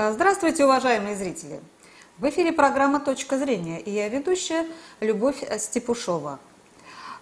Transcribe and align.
А, 0.00 0.12
здравствуйте, 0.12 0.64
уважаемые 0.64 1.16
зрители! 1.16 1.60
В 2.18 2.28
эфире 2.28 2.52
программа 2.52 3.00
«Точка 3.00 3.36
зрения» 3.36 3.80
и 3.80 3.90
я 3.90 4.08
ведущая 4.08 4.64
Любовь 5.00 5.42
Степушова. 5.58 6.38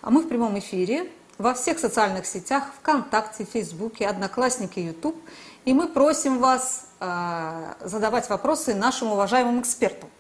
А 0.03 0.11
мы 0.11 0.21
в 0.21 0.29
прямом 0.29 0.59
эфире 0.59 1.11
во 1.39 1.55
всех 1.55 1.79
социальных 1.79 2.27
сетях, 2.27 2.65
ВКонтакте, 2.79 3.47
Фейсбуке, 3.47 4.07
Одноклассники, 4.07 4.79
Ютуб. 4.79 5.17
И 5.65 5.73
мы 5.73 5.89
просим 5.89 6.39
вас 6.39 6.89
э, 7.01 7.73
задавать 7.81 8.29
вопросы 8.29 8.75
нашим 8.75 9.11
уважаемым 9.11 9.63
экспертам. 9.63 10.11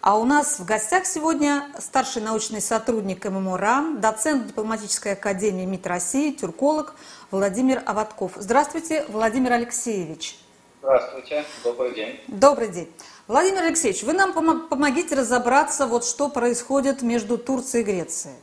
А 0.00 0.18
у 0.18 0.24
нас 0.24 0.58
в 0.58 0.64
гостях 0.64 1.06
сегодня 1.06 1.68
старший 1.78 2.22
научный 2.22 2.60
сотрудник 2.60 3.24
ММО 3.24 4.00
доцент 4.00 4.48
дипломатической 4.48 5.12
академии 5.12 5.64
МИД 5.64 5.86
России, 5.86 6.32
тюрколог 6.32 6.96
Владимир 7.30 7.84
Аватков. 7.86 8.32
Здравствуйте, 8.34 9.04
Владимир 9.10 9.52
Алексеевич. 9.52 10.40
Здравствуйте, 10.82 11.44
добрый 11.62 11.94
день. 11.94 12.20
Добрый 12.26 12.68
день. 12.68 12.90
Владимир 13.28 13.64
Алексеевич, 13.64 14.02
вы 14.02 14.14
нам 14.14 14.32
помогите 14.32 15.14
разобраться, 15.14 15.86
вот 15.86 16.06
что 16.06 16.30
происходит 16.30 17.02
между 17.02 17.36
Турцией 17.36 17.82
и 17.82 17.84
Грецией. 17.84 18.36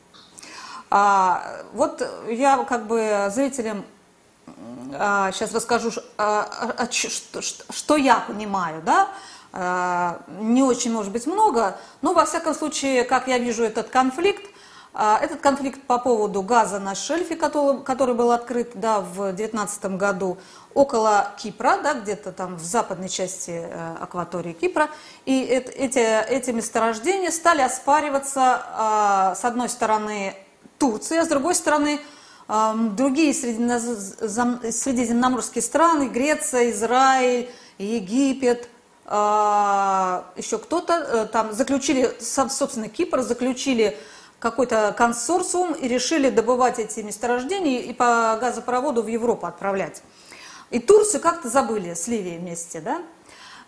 А, 0.92 1.64
вот 1.74 2.08
я 2.30 2.64
как 2.66 2.86
бы 2.86 3.30
зрителям 3.32 3.84
а, 4.94 5.32
сейчас 5.32 5.52
расскажу, 5.52 5.90
а, 6.20 6.76
а, 6.78 6.92
что, 6.92 7.42
что 7.42 7.96
я 7.98 8.20
понимаю, 8.20 8.84
да, 8.84 9.10
а, 9.52 10.22
не 10.40 10.62
очень, 10.62 10.92
может 10.92 11.12
быть, 11.12 11.26
много, 11.26 11.80
но 12.04 12.14
во 12.14 12.26
всяком 12.26 12.54
случае, 12.54 13.04
как 13.04 13.28
я 13.28 13.40
вижу 13.40 13.64
этот 13.64 13.90
конфликт, 13.90 14.46
этот 15.00 15.42
конфликт 15.42 15.84
по 15.84 16.00
поводу 16.00 16.42
газа 16.42 16.80
на 16.80 16.96
шельфе, 16.96 17.36
который, 17.36 18.16
был 18.16 18.32
открыт 18.32 18.72
да, 18.74 19.00
в 19.00 19.16
2019 19.16 19.86
году 19.98 20.40
около 20.74 21.34
Кипра, 21.38 21.78
да, 21.84 21.94
где-то 21.94 22.32
там 22.32 22.56
в 22.56 22.64
западной 22.64 23.10
части 23.10 23.52
э, 23.52 23.96
акватории 24.02 24.54
Кипра. 24.54 24.90
И 25.26 25.42
эти, 25.42 26.00
эти 26.00 26.50
месторождения 26.52 27.32
стали 27.32 27.62
оспариваться, 27.62 29.34
э, 29.34 29.40
с 29.40 29.46
одной 29.46 29.70
стороны, 29.70 30.36
Турции, 30.78 31.18
а 31.18 31.26
с 31.26 31.28
другой 31.28 31.56
стороны, 31.56 32.00
другие 32.48 33.34
средиземноморские 33.34 35.62
страны, 35.62 36.08
Греция, 36.08 36.72
Израиль, 36.72 37.50
Египет, 37.78 38.70
э, 39.06 40.22
еще 40.38 40.58
кто-то 40.58 40.94
э, 40.94 41.26
там 41.26 41.54
заключили, 41.54 42.12
собственно, 42.20 42.90
Кипр 42.90 43.22
заключили 43.22 43.98
какой-то 44.40 44.94
консорциум 44.98 45.74
и 45.74 45.88
решили 45.88 46.30
добывать 46.30 46.80
эти 46.80 47.00
месторождения 47.00 47.80
и 47.80 47.94
по 47.94 48.38
газопроводу 48.40 49.02
в 49.02 49.08
Европу 49.08 49.48
отправлять. 49.48 50.04
И 50.70 50.80
Турцию 50.80 51.22
как-то 51.22 51.50
забыли 51.50 51.94
с 51.94 52.08
Ливией 52.08 52.38
вместе, 52.38 52.82
да? 52.82 53.02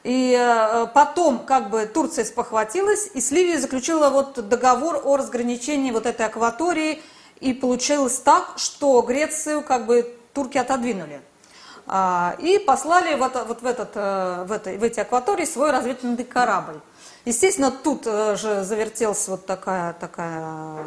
И 0.04 0.38
э, 0.38 0.88
потом 0.94 1.40
как 1.40 1.70
бы 1.70 1.86
Турция 1.86 2.24
спохватилась, 2.24 3.10
и 3.14 3.20
с 3.20 3.32
Ливией 3.32 3.58
заключила 3.58 4.10
вот 4.10 4.48
договор 4.48 5.02
о 5.04 5.18
разграничении 5.18 5.92
вот 5.92 6.06
этой 6.06 6.26
акватории, 6.26 7.02
и 7.42 7.54
получилось 7.54 8.20
так, 8.20 8.54
что 8.58 9.02
Грецию 9.02 9.62
как 9.62 9.86
бы 9.86 10.16
турки 10.34 10.58
отодвинули. 10.58 11.22
А, 11.86 12.36
и 12.40 12.60
послали 12.60 13.16
вот, 13.16 13.34
вот 13.48 13.62
в, 13.62 13.66
этот, 13.66 13.92
э, 13.96 14.46
в, 14.48 14.52
этой, 14.52 14.78
в 14.78 14.84
эти 14.84 15.00
акватории 15.00 15.46
свой 15.46 15.72
разведывательный 15.72 16.24
корабль. 16.24 16.80
Естественно, 17.30 17.70
тут 17.72 18.08
э, 18.08 18.36
же 18.38 18.64
завертелась 18.64 19.28
вот 19.28 19.46
такая, 19.46 19.94
такая 19.94 20.84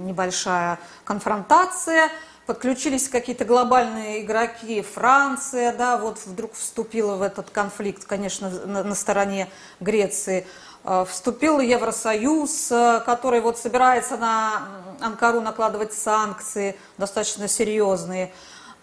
небольшая 0.00 0.78
конфронтация– 1.04 2.08
подключились 2.46 3.08
какие-то 3.08 3.44
глобальные 3.44 4.22
игроки, 4.22 4.80
Франция, 4.80 5.72
да, 5.72 5.96
вот 5.96 6.18
вдруг 6.24 6.54
вступила 6.54 7.16
в 7.16 7.22
этот 7.22 7.50
конфликт, 7.50 8.04
конечно, 8.04 8.48
на, 8.48 8.84
на 8.84 8.94
стороне 8.94 9.48
Греции. 9.80 10.46
Э, 10.84 11.04
вступил 11.08 11.58
Евросоюз, 11.58 12.70
э, 12.70 13.02
который 13.04 13.40
вот 13.40 13.58
собирается 13.58 14.16
на 14.16 14.68
Анкару 15.00 15.40
накладывать 15.40 15.92
санкции 15.92 16.78
достаточно 16.98 17.48
серьезные. 17.48 18.32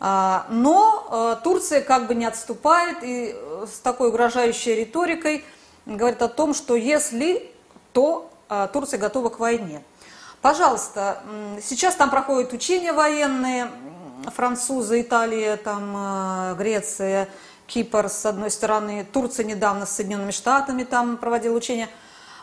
Э, 0.02 0.42
но 0.50 1.40
Турция 1.44 1.82
как 1.82 2.08
бы 2.08 2.16
не 2.16 2.26
отступает 2.26 2.98
и 3.02 3.34
с 3.66 3.80
такой 3.80 4.10
угрожающей 4.10 4.76
риторикой 4.76 5.46
говорит 5.86 6.22
о 6.22 6.28
том, 6.28 6.54
что 6.54 6.76
если, 6.76 7.52
то 7.92 8.30
Турция 8.72 9.00
готова 9.00 9.30
к 9.30 9.40
войне. 9.40 9.84
Пожалуйста, 10.42 11.24
сейчас 11.62 11.96
там 11.96 12.10
проходят 12.10 12.52
учения 12.52 12.92
военные, 12.92 13.70
французы, 14.32 15.02
Италия, 15.02 15.58
там, 15.58 15.94
э, 15.96 16.56
Греция, 16.56 17.30
Кипр 17.68 18.10
с 18.10 18.26
одной 18.26 18.52
стороны, 18.52 19.06
Турция 19.12 19.46
недавно 19.46 19.86
с 19.86 19.92
Соединенными 19.92 20.32
Штатами 20.32 20.84
там 20.84 21.18
проводила 21.18 21.56
учения. 21.56 21.90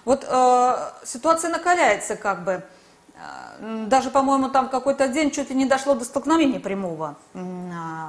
Вот 0.05 0.25
э, 0.27 0.91
ситуация 1.05 1.51
накаляется 1.51 2.17
как 2.17 2.45
бы. 2.45 2.63
Э, 3.21 3.87
даже, 3.87 4.11
по-моему, 4.11 4.49
там 4.49 4.69
какой-то 4.69 5.09
день 5.09 5.31
чуть 5.31 5.51
ли 5.51 5.57
не 5.57 5.67
дошло 5.67 5.95
до 5.95 6.05
столкновения 6.05 6.61
прямого 6.61 7.17
э, 7.35 7.39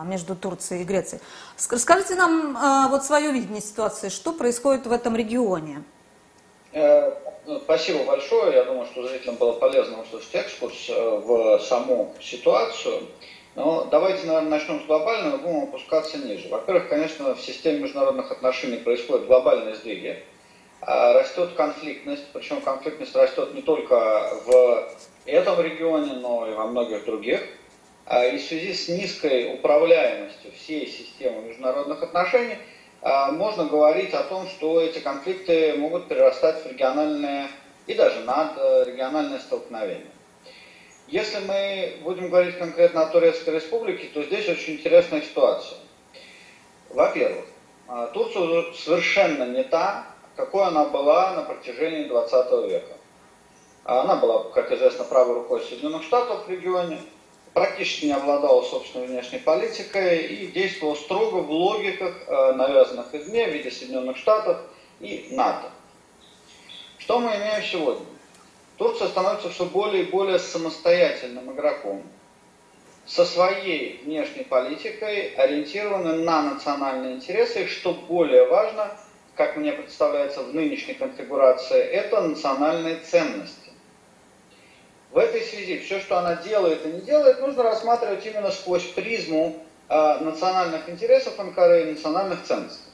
между 0.06 0.36
Турцией 0.36 0.82
и 0.82 0.86
Грецией. 0.86 1.22
Скажите 1.58 2.16
нам 2.16 2.58
э, 2.58 2.90
вот 2.90 3.04
свое 3.04 3.32
видение 3.32 3.62
ситуации, 3.62 4.10
что 4.10 4.34
происходит 4.34 4.88
в 4.88 4.92
этом 4.92 5.16
регионе? 5.16 5.84
Ну, 7.46 7.60
спасибо 7.60 8.04
большое. 8.04 8.54
Я 8.54 8.64
думаю, 8.66 8.86
что 8.86 9.08
зрителям 9.08 9.36
было 9.36 9.54
полезно 9.54 10.02
услышать 10.02 10.36
экскурс 10.36 10.90
э, 10.90 11.22
в 11.26 11.60
саму 11.60 12.14
ситуацию. 12.22 13.08
Но 13.56 13.86
давайте, 13.86 14.28
наверное, 14.28 14.52
начнем 14.52 14.82
с 14.82 14.86
глобального, 14.86 15.38
будем 15.38 15.64
опускаться 15.64 16.18
ниже. 16.20 16.48
Во-первых, 16.50 16.88
конечно, 16.88 17.34
в 17.36 17.42
системе 17.42 17.80
международных 17.80 18.32
отношений 18.32 18.78
происходят 18.78 19.26
глобальные 19.26 19.76
сдвиги. 19.76 20.24
А, 20.82 21.14
растет 21.14 21.54
конфликтность, 21.56 22.26
причем 22.34 22.62
конфликтность 22.62 23.16
растет 23.16 23.54
не 23.54 23.62
только 23.62 23.96
в 24.46 24.90
этом 25.26 25.62
регионе, 25.62 26.14
но 26.14 26.48
и 26.48 26.54
во 26.54 26.68
многих 26.68 27.06
других. 27.06 27.42
А, 28.06 28.26
и 28.26 28.38
в 28.38 28.42
связи 28.42 28.74
с 28.74 28.88
низкой 28.90 29.54
управляемостью 29.54 30.52
всей 30.52 30.88
системы 30.88 31.44
международных 31.44 32.04
отношений– 32.04 32.58
а, 33.02 33.32
можно 33.32 33.66
говорить 33.66 34.14
о 34.14 34.24
том, 34.24 34.48
что 34.48 34.80
эти 34.80 35.00
конфликты 35.00 35.74
могут 35.76 36.08
перерастать 36.08 36.64
в 36.64 36.68
региональные 36.68 37.48
и 37.88 37.96
даже 37.96 38.20
надрегиональные 38.22 39.40
столкновения. 39.40 40.12
Если 41.08 41.40
мы 41.40 41.98
будем 42.04 42.30
говорить 42.30 42.58
конкретно 42.58 43.02
о 43.02 43.08
Турецкой 43.08 43.56
республике, 43.56 44.08
то 44.14 44.22
здесь 44.24 44.48
очень 44.48 44.74
интересная 44.74 45.22
ситуация. 45.22 45.80
Во-первых, 46.90 47.46
Турция 48.14 48.72
совершенно 48.74 49.46
не 49.46 49.64
та, 49.64 50.06
какой 50.36 50.66
она 50.66 50.86
была 50.86 51.34
на 51.34 51.44
протяжении 51.44 52.08
20 52.08 52.70
века. 52.70 52.94
Она 53.84 54.16
была, 54.16 54.44
как 54.52 54.72
известно, 54.72 55.04
правой 55.04 55.36
рукой 55.36 55.62
Соединенных 55.62 56.04
Штатов 56.04 56.46
в 56.46 56.50
регионе, 56.50 57.00
практически 57.54 58.06
не 58.06 58.14
обладала 58.14 58.62
собственной 58.64 59.08
внешней 59.08 59.40
политикой 59.40 60.20
и 60.26 60.48
действовала 60.48 60.96
строго 60.96 61.38
в 61.38 61.52
логиках, 61.52 62.16
э, 62.28 62.54
навязанных 62.54 63.14
извне 63.14 63.48
в 63.48 63.52
виде 63.52 63.72
Соединенных 63.72 64.18
Штатов 64.18 64.58
и 65.00 65.30
НАТО. 65.32 65.70
Что 67.00 67.20
мы 67.20 67.32
имеем 67.32 67.64
сегодня? 67.64 68.06
Турция 68.78 69.08
становится 69.08 69.50
все 69.50 69.66
более 69.66 70.04
и 70.04 70.12
более 70.12 70.40
самостоятельным 70.40 71.52
игроком, 71.52 72.04
со 73.06 73.26
своей 73.26 74.02
внешней 74.04 74.44
политикой, 74.44 75.34
ориентированной 75.36 76.24
на 76.24 76.42
национальные 76.44 77.16
интересы, 77.16 77.64
и 77.64 77.68
что 77.68 77.94
более 77.94 78.46
важно, 78.46 78.96
как 79.36 79.58
мне 79.58 79.72
представляется 79.72 80.42
в 80.42 80.54
нынешней 80.54 80.94
конфигурации, 80.94 81.80
это 81.80 82.22
национальные 82.22 82.98
ценности. 82.98 83.72
В 85.12 85.18
этой 85.18 85.42
связи 85.42 85.80
все, 85.80 86.00
что 86.00 86.18
она 86.18 86.36
делает 86.36 86.86
и 86.86 86.90
не 86.90 87.02
делает, 87.02 87.42
нужно 87.42 87.64
рассматривать 87.64 88.26
именно 88.26 88.52
сквозь 88.52 88.84
призму 88.84 89.62
э, 89.90 90.18
национальных 90.22 90.88
интересов 90.90 91.38
Анкары 91.40 91.82
и 91.82 91.92
национальных 91.92 92.44
ценностей. 92.44 92.92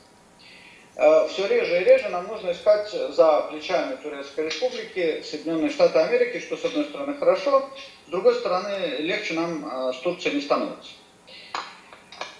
Э, 0.95 1.27
все 1.27 1.47
реже 1.47 1.81
и 1.81 1.83
реже 1.83 2.09
нам 2.09 2.25
нужно 2.25 2.53
искать 2.53 2.89
за 2.89 3.41
плечами 3.51 3.97
Турецкой 3.97 4.45
Республики 4.45 5.21
Соединенные 5.21 5.69
Штаты 5.69 5.99
Америки, 5.99 6.39
что 6.39 6.57
с 6.57 6.65
одной 6.65 6.85
стороны 6.85 7.13
хорошо, 7.13 7.69
с 8.07 8.09
другой 8.09 8.33
стороны 8.33 8.95
легче 8.97 9.35
нам 9.35 9.89
э, 9.89 9.93
с 9.93 9.97
Турцией 9.99 10.35
не 10.35 10.41
становится. 10.41 10.89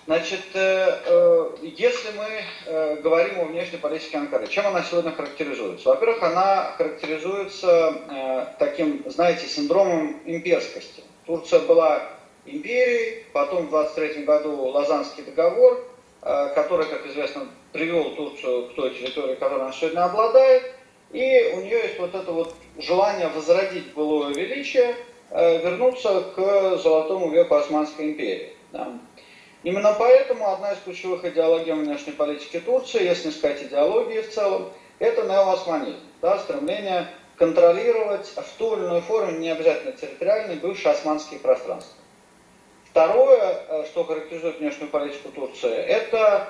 Значит, 0.07 0.39
э, 0.53 1.01
э, 1.05 1.49
если 1.63 2.11
мы 2.17 2.25
э, 2.65 2.95
говорим 3.01 3.41
о 3.41 3.43
внешней 3.43 3.77
политике 3.77 4.17
Анкары, 4.17 4.47
чем 4.47 4.65
она 4.65 4.81
сегодня 4.81 5.11
характеризуется? 5.11 5.89
Во-первых, 5.89 6.23
она 6.23 6.71
характеризуется 6.77 8.53
таким, 8.57 9.03
знаете, 9.09 9.47
синдромом 9.47 10.21
имперскости. 10.25 11.03
Турция 11.25 11.59
была 11.59 12.03
империей, 12.45 13.25
потом 13.33 13.67
в 13.67 13.69
23 13.69 14.23
году 14.23 14.55
Лазанский 14.67 15.23
договор, 15.23 15.85
который, 16.21 16.85
как 16.85 17.05
известно, 17.07 17.47
привел 17.73 18.15
Турцию 18.15 18.69
к 18.69 18.75
той 18.75 18.91
территории, 18.91 19.35
которой 19.35 19.63
она 19.63 19.73
сегодня 19.73 20.05
обладает, 20.05 20.63
и 21.11 21.51
у 21.53 21.59
нее 21.59 21.79
есть 21.79 21.99
вот 21.99 22.15
это 22.15 22.31
вот 22.31 22.55
желание 22.77 23.27
возродить 23.27 23.93
былое 23.93 24.33
величие, 24.33 24.95
вернуться 25.31 26.31
к 26.33 26.77
золотому 26.77 27.29
веку 27.29 27.55
Османской 27.55 28.11
империи. 28.11 28.53
Да. 28.71 28.97
Именно 29.67 29.93
поэтому 29.99 30.49
одна 30.49 30.71
из 30.71 30.77
ключевых 30.79 31.25
идеологий 31.25 31.73
внешней 31.73 32.13
политики 32.13 32.57
Турции, 32.57 33.03
если 33.03 33.27
не 33.27 33.33
сказать 33.33 33.61
идеологии 33.63 34.21
в 34.21 34.33
целом, 34.33 34.69
это 34.97 35.23
неоосманизм, 35.23 35.99
да, 36.21 36.39
стремление 36.39 37.09
контролировать 37.35 38.27
в 38.27 38.57
ту 38.57 38.77
или 38.77 38.85
иную 38.85 39.01
форму, 39.01 39.31
не 39.31 39.49
обязательно 39.49 39.91
территориальные, 39.91 40.55
бывшие 40.55 40.93
османские 40.93 41.41
пространства. 41.41 41.97
Второе, 42.89 43.61
э, 43.67 43.85
что 43.87 44.05
характеризует 44.05 44.59
внешнюю 44.59 44.89
политику 44.89 45.31
Турции, 45.33 45.75
это 45.75 46.47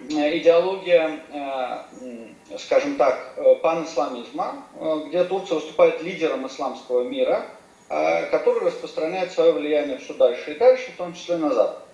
э, 0.00 0.36
идеология, 0.38 1.20
э, 1.30 2.58
скажем 2.58 2.96
так, 2.96 3.38
панисламизма, 3.62 4.66
где 5.06 5.22
Турция 5.22 5.60
выступает 5.60 6.02
лидером 6.02 6.48
исламского 6.48 7.04
мира, 7.04 7.46
который 7.86 8.66
распространяет 8.66 9.30
свое 9.30 9.52
влияние 9.52 9.98
все 9.98 10.14
дальше 10.14 10.54
и 10.54 10.58
дальше, 10.58 10.90
в 10.90 10.96
том 10.96 11.14
числе 11.14 11.36
на 11.36 11.54
Запад. 11.54 11.84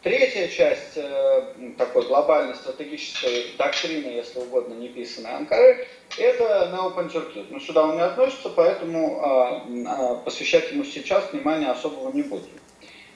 Третья 0.00 0.46
часть 0.46 0.96
э, 0.96 1.72
такой 1.76 2.06
глобальной 2.06 2.54
стратегической 2.54 3.52
доктрины, 3.58 4.06
если 4.06 4.38
угодно, 4.38 4.74
не 4.74 4.88
писанной 4.88 5.32
Анкары, 5.32 5.88
это 6.16 6.70
неопантюркизм. 6.72 7.48
Но 7.50 7.58
сюда 7.58 7.82
он 7.82 7.96
не 7.96 8.02
относится, 8.02 8.48
поэтому 8.50 9.64
э, 9.66 10.24
посвящать 10.24 10.70
ему 10.70 10.84
сейчас 10.84 11.32
внимания 11.32 11.68
особого 11.68 12.12
не 12.12 12.22
будем. 12.22 12.60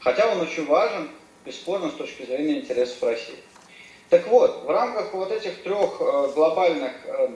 Хотя 0.00 0.28
он 0.28 0.40
очень 0.40 0.66
важен, 0.66 1.08
бесспорно, 1.44 1.88
с 1.88 1.94
точки 1.94 2.24
зрения 2.24 2.58
интересов 2.58 3.00
России. 3.04 3.38
Так 4.10 4.26
вот, 4.26 4.64
в 4.64 4.68
рамках 4.68 5.14
вот 5.14 5.30
этих 5.30 5.62
трех 5.62 6.00
э, 6.00 6.32
глобальных 6.34 6.92
э, 7.04 7.28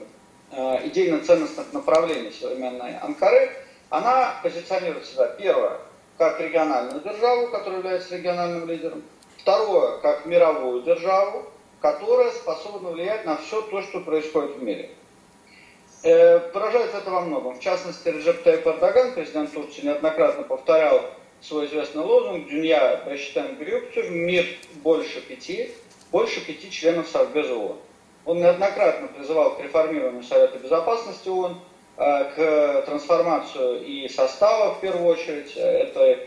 э, 0.51 0.87
идейно-ценностных 0.87 1.71
направлений 1.71 2.31
современной 2.31 2.97
Анкары, 2.97 3.49
она 3.89 4.41
позиционирует 4.43 5.05
себя, 5.05 5.27
первое, 5.27 5.79
как 6.17 6.41
региональную 6.41 6.99
державу, 6.99 7.47
которая 7.47 7.79
является 7.79 8.17
региональным 8.17 8.67
лидером, 8.67 9.03
Второе, 9.47 9.99
как 9.99 10.25
мировую 10.25 10.81
державу, 10.83 11.45
которая 11.79 12.31
способна 12.31 12.89
влиять 12.89 13.23
на 13.23 13.37
все 13.37 13.61
то, 13.61 13.81
что 13.81 14.01
происходит 14.01 14.57
в 14.57 14.61
мире. 14.61 14.89
Э, 16.03 16.51
выражается 16.53 16.97
это 16.97 17.09
во 17.09 17.21
многом. 17.21 17.55
В 17.55 17.61
частности, 17.61 18.09
Реджеп 18.09 18.43
Тайп 18.43 18.67
Эрдоган, 18.67 19.13
президент 19.13 19.53
Турции, 19.53 19.85
неоднократно 19.85 20.43
повторял 20.43 20.99
свой 21.39 21.67
известный 21.67 22.03
лозунг 22.03 22.49
«Дюнья 22.49 23.01
Бештен 23.05 23.55
Грюптюр» 23.55 24.09
«Мир 24.09 24.45
больше 24.83 25.21
пяти», 25.21 25.71
больше 26.11 26.45
пяти 26.45 26.69
членов 26.69 27.07
Совбеза 27.07 27.55
ООН. 27.55 27.77
Он 28.25 28.39
неоднократно 28.39 29.07
призывал 29.07 29.55
к 29.55 29.61
реформированию 29.61 30.23
Совета 30.23 30.59
Безопасности 30.59 31.29
ООН, 31.29 31.57
э, 31.95 32.23
к 32.35 32.81
трансформации 32.85 33.79
и 33.85 34.09
состава, 34.09 34.73
в 34.73 34.81
первую 34.81 35.05
очередь, 35.05 35.55
этой 35.55 36.17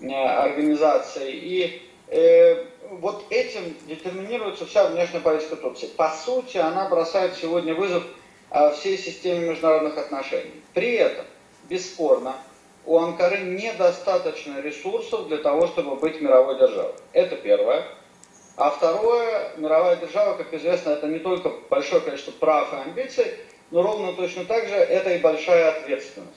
э, 0.00 0.14
организации, 0.14 1.30
и 1.30 1.82
э, 2.10 2.39
вот 3.00 3.24
этим 3.30 3.74
детерминируется 3.86 4.66
вся 4.66 4.86
внешняя 4.86 5.20
политика 5.20 5.56
Турции. 5.56 5.86
По 5.86 6.10
сути, 6.10 6.58
она 6.58 6.88
бросает 6.88 7.34
сегодня 7.34 7.74
вызов 7.74 8.04
э, 8.50 8.72
всей 8.74 8.98
системе 8.98 9.48
международных 9.48 9.96
отношений. 9.96 10.62
При 10.74 10.94
этом, 10.94 11.24
бесспорно, 11.68 12.36
у 12.84 12.98
Анкары 12.98 13.38
недостаточно 13.38 14.60
ресурсов 14.60 15.28
для 15.28 15.38
того, 15.38 15.66
чтобы 15.66 15.96
быть 15.96 16.20
мировой 16.20 16.58
державой. 16.58 16.92
Это 17.12 17.36
первое. 17.36 17.86
А 18.56 18.70
второе, 18.70 19.52
мировая 19.56 19.96
держава, 19.96 20.36
как 20.36 20.52
известно, 20.52 20.90
это 20.90 21.06
не 21.06 21.18
только 21.18 21.50
большое 21.70 22.02
количество 22.02 22.32
прав 22.32 22.72
и 22.74 22.76
амбиций, 22.76 23.32
но 23.70 23.82
ровно 23.82 24.12
точно 24.12 24.44
так 24.44 24.68
же 24.68 24.74
это 24.74 25.14
и 25.14 25.18
большая 25.18 25.70
ответственность. 25.70 26.36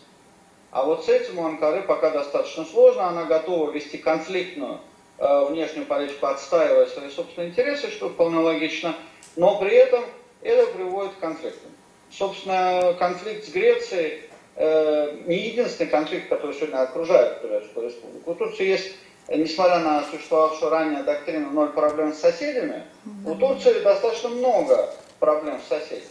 А 0.71 0.83
вот 0.83 1.05
с 1.05 1.09
этим 1.09 1.39
у 1.39 1.45
Анкары 1.45 1.81
пока 1.81 2.11
достаточно 2.11 2.63
сложно, 2.63 3.07
она 3.07 3.25
готова 3.25 3.69
вести 3.71 3.97
конфликтную 3.97 4.79
внешнюю 5.17 5.85
политику, 5.85 6.25
отстаивая 6.25 6.87
свои 6.87 7.09
собственные 7.09 7.51
интересы, 7.51 7.89
что 7.91 8.09
вполне 8.09 8.39
логично, 8.39 8.95
но 9.35 9.59
при 9.59 9.75
этом 9.75 10.03
это 10.41 10.71
приводит 10.71 11.13
к 11.13 11.19
конфликтам. 11.19 11.71
Собственно, 12.11 12.95
конфликт 12.99 13.45
с 13.45 13.49
Грецией 13.49 14.23
э, 14.55 15.17
не 15.25 15.47
единственный 15.47 15.87
конфликт, 15.87 16.29
который 16.29 16.53
сегодня 16.53 16.81
окружает 16.83 17.41
Турецкую 17.41 17.87
республику. 17.87 18.31
У 18.31 18.35
Турции 18.35 18.67
есть, 18.67 18.91
несмотря 19.29 19.79
на 19.79 20.03
существовавшую 20.03 20.69
ранее 20.69 21.03
доктрину 21.03 21.49
«ноль 21.49 21.69
проблем 21.69 22.13
с 22.13 22.19
соседями», 22.19 22.83
у 23.25 23.35
Турции 23.35 23.79
достаточно 23.79 24.29
много 24.29 24.93
проблем 25.19 25.59
с 25.59 25.69
соседями. 25.69 26.07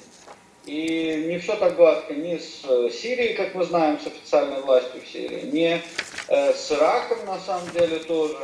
И 0.65 1.27
не 1.29 1.39
все 1.39 1.57
так 1.57 1.75
гладко 1.77 2.15
ни 2.15 2.37
с 2.37 2.63
э, 2.65 2.91
Сирией, 2.91 3.35
как 3.35 3.55
мы 3.55 3.65
знаем, 3.65 3.99
с 4.01 4.07
официальной 4.07 4.61
властью 4.61 5.01
в 5.05 5.09
Сирии, 5.09 5.51
ни 5.51 5.83
э, 6.29 6.55
с 6.55 6.71
Ираком, 6.71 7.19
на 7.27 7.39
самом 7.41 7.69
деле, 7.73 7.99
тоже. 7.99 8.39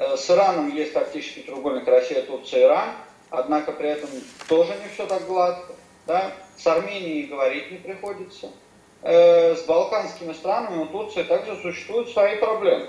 Э, 0.00 0.16
с 0.16 0.30
Ираном 0.30 0.74
есть 0.74 0.94
тактический 0.94 1.42
треугольник 1.42 1.86
Россия, 1.86 2.22
Турция, 2.22 2.62
Иран, 2.62 2.88
однако 3.28 3.72
при 3.72 3.90
этом 3.90 4.08
тоже 4.48 4.74
не 4.82 4.88
все 4.88 5.06
так 5.06 5.26
гладко. 5.26 5.74
Да? 6.06 6.32
С 6.56 6.66
Арменией 6.66 7.26
говорить 7.26 7.70
не 7.70 7.76
приходится. 7.76 8.48
Э, 9.02 9.54
с 9.54 9.62
балканскими 9.66 10.32
странами 10.32 10.84
у 10.84 10.86
Турции 10.86 11.22
также 11.22 11.54
существуют 11.60 12.08
свои 12.08 12.36
проблемы. 12.36 12.88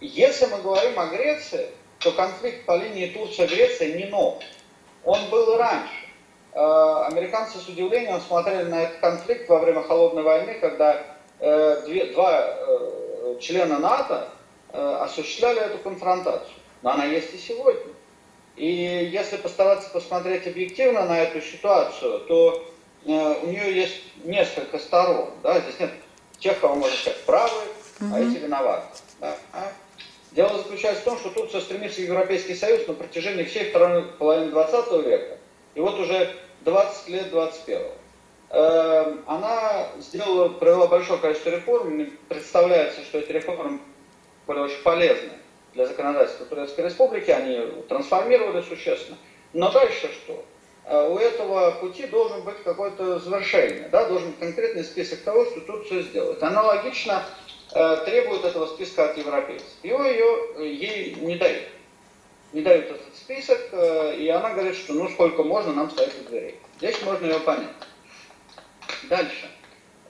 Если 0.00 0.44
мы 0.46 0.60
говорим 0.60 1.00
о 1.00 1.06
Греции, 1.06 1.70
то 1.98 2.12
конфликт 2.12 2.66
по 2.66 2.76
линии 2.76 3.06
Турция-Греция 3.06 3.96
не 3.96 4.04
нов. 4.04 4.42
Он 5.04 5.30
был 5.30 5.54
и 5.54 5.56
раньше. 5.56 6.08
Э, 6.52 7.06
американцы 7.06 7.56
с 7.56 7.66
удивлением 7.68 8.20
смотрели 8.20 8.64
на 8.64 8.82
этот 8.82 8.98
конфликт 8.98 9.48
во 9.48 9.60
время 9.60 9.82
Холодной 9.82 10.24
войны, 10.24 10.58
когда 10.60 11.02
две, 11.38 12.06
два 12.06 12.52
члена 13.40 13.78
НАТО 13.78 14.28
осуществляли 14.72 15.60
эту 15.60 15.78
конфронтацию. 15.78 16.54
Но 16.82 16.90
она 16.90 17.04
есть 17.04 17.34
и 17.34 17.38
сегодня. 17.38 17.92
И 18.58 18.66
если 19.12 19.36
постараться 19.36 19.88
посмотреть 19.90 20.46
объективно 20.46 21.04
на 21.06 21.20
эту 21.20 21.40
ситуацию, 21.40 22.20
то 22.20 22.68
э, 23.06 23.34
у 23.42 23.46
нее 23.46 23.74
есть 23.74 24.02
несколько 24.24 24.80
сторон. 24.80 25.30
Да? 25.44 25.60
Здесь 25.60 25.78
нет 25.78 25.90
тех, 26.40 26.58
кого 26.58 26.74
можно 26.74 26.96
сказать 26.96 27.24
правы, 27.24 27.60
угу. 28.00 28.14
а 28.14 28.20
эти 28.20 28.38
виноваты. 28.38 28.86
Да? 29.20 29.36
А? 29.52 29.72
Дело 30.32 30.58
заключается 30.58 31.02
в 31.02 31.04
том, 31.04 31.18
что 31.18 31.30
Турция 31.30 31.60
стремится 31.60 32.00
в 32.00 32.04
Европейский 32.04 32.54
Союз 32.54 32.86
на 32.88 32.94
протяжении 32.94 33.44
всей 33.44 33.70
второй 33.70 34.02
половины 34.02 34.50
20 34.50 35.06
века, 35.06 35.38
и 35.74 35.80
вот 35.80 35.98
уже 35.98 36.34
20 36.62 37.08
лет 37.08 37.30
21 37.30 37.80
э, 38.50 39.16
Она 39.26 39.86
сделала, 40.00 40.48
провела 40.48 40.88
большое 40.88 41.20
количество 41.20 41.50
реформ, 41.50 42.10
представляется, 42.28 43.02
что 43.02 43.18
эти 43.18 43.30
реформы 43.30 43.78
были 44.48 44.58
очень 44.60 44.82
полезны 44.82 45.30
для 45.74 45.86
законодательства 45.86 46.46
Турецкой 46.46 46.86
Республики, 46.86 47.30
они 47.30 47.82
трансформировали 47.88 48.62
существенно. 48.62 49.18
Но 49.52 49.70
дальше 49.70 50.10
что? 50.24 50.44
Э, 50.86 51.06
у 51.08 51.18
этого 51.18 51.72
пути 51.72 52.06
должен 52.06 52.42
быть 52.42 52.62
какое-то 52.64 53.18
завершение, 53.18 53.88
да, 53.92 54.06
должен 54.06 54.30
быть 54.30 54.40
конкретный 54.40 54.82
список 54.82 55.20
того, 55.20 55.44
что 55.44 55.60
Турция 55.60 56.02
сделает. 56.02 56.42
Аналогично 56.42 57.22
э, 57.74 57.96
требует 58.06 58.44
этого 58.44 58.66
списка 58.66 59.10
от 59.10 59.18
европейцев. 59.18 59.68
Его 59.82 60.02
ее, 60.02 60.74
ей 60.74 61.14
не 61.20 61.36
дают. 61.36 61.68
Не 62.54 62.62
дают 62.62 62.86
этот 62.86 63.14
список, 63.14 63.60
э, 63.72 64.16
и 64.16 64.28
она 64.28 64.54
говорит, 64.54 64.76
что 64.76 64.94
ну 64.94 65.10
сколько 65.10 65.42
можно, 65.42 65.74
нам 65.74 65.90
стоять 65.90 66.14
у 66.22 66.28
дверей. 66.30 66.58
Здесь 66.78 67.02
можно 67.02 67.26
ее 67.26 67.40
понять. 67.40 67.68
Дальше. 69.10 69.50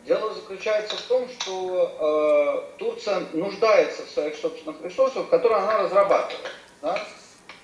Дело 0.09 0.33
заключается 0.33 0.97
в 0.97 1.03
том, 1.03 1.29
что 1.29 2.65
э, 2.73 2.79
Турция 2.79 3.25
нуждается 3.35 4.07
в 4.07 4.09
своих 4.09 4.37
собственных 4.37 4.83
ресурсах, 4.83 5.29
которые 5.29 5.59
она 5.59 5.83
разрабатывает. 5.83 6.51
Да? 6.81 6.99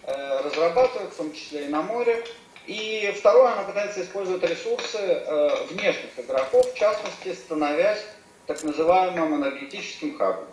Э, 0.02 0.42
разрабатывает, 0.42 1.10
в 1.14 1.16
том 1.16 1.32
числе 1.32 1.64
и 1.64 1.68
на 1.68 1.80
море. 1.80 2.22
И 2.66 3.14
второе, 3.18 3.52
она 3.52 3.62
пытается 3.62 4.02
использовать 4.02 4.42
ресурсы 4.42 4.98
э, 4.98 5.64
внешних 5.70 6.18
игроков, 6.18 6.70
в 6.70 6.76
частности, 6.76 7.32
становясь 7.32 8.04
так 8.46 8.62
называемым 8.62 9.36
энергетическим 9.36 10.18
хабом. 10.18 10.44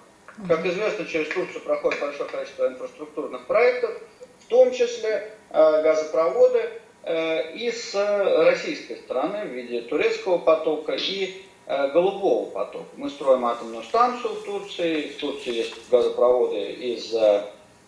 Как 0.48 0.65
известно, 0.65 1.05
через 1.05 1.27
Турцию 1.33 1.60
проходит 1.60 2.00
большое 2.00 2.29
количество 2.29 2.67
инфраструктурных 2.69 3.48
проектов, 3.48 3.91
в 4.39 4.45
том 4.45 4.71
числе 4.71 5.29
э, 5.50 5.83
газопроводы 5.83 6.69
э, 7.03 7.51
и 7.51 7.69
с 7.69 7.93
российской 8.45 8.95
стороны 8.95 9.43
в 9.43 9.50
виде 9.50 9.81
турецкого 9.81 10.38
потока 10.38 10.93
и 10.93 11.48
голубого 11.94 12.50
потока. 12.50 12.90
Мы 12.98 13.10
строим 13.10 13.46
атомную 13.46 13.84
станцию 13.84 14.34
в 14.34 14.44
Турции, 14.44 15.08
в 15.10 15.18
Турции 15.20 15.54
есть 15.54 15.90
газопроводы 15.90 16.60
из 16.60 17.13
э, 17.13 17.46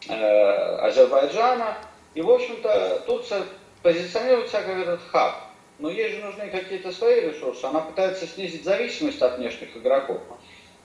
Азербайджана, 0.07 1.77
и, 2.13 2.21
в 2.21 2.31
общем-то, 2.31 3.03
Турция 3.05 3.43
позиционирует 3.81 4.49
себя 4.49 4.61
как 4.61 4.77
этот 4.77 5.01
хаб. 5.11 5.35
Но 5.79 5.89
ей 5.89 6.11
же 6.11 6.23
нужны 6.23 6.47
какие-то 6.47 6.93
свои 6.93 7.19
ресурсы. 7.21 7.65
Она 7.65 7.81
пытается 7.81 8.25
снизить 8.25 8.63
зависимость 8.63 9.21
от 9.21 9.37
внешних 9.37 9.75
игроков. 9.75 10.21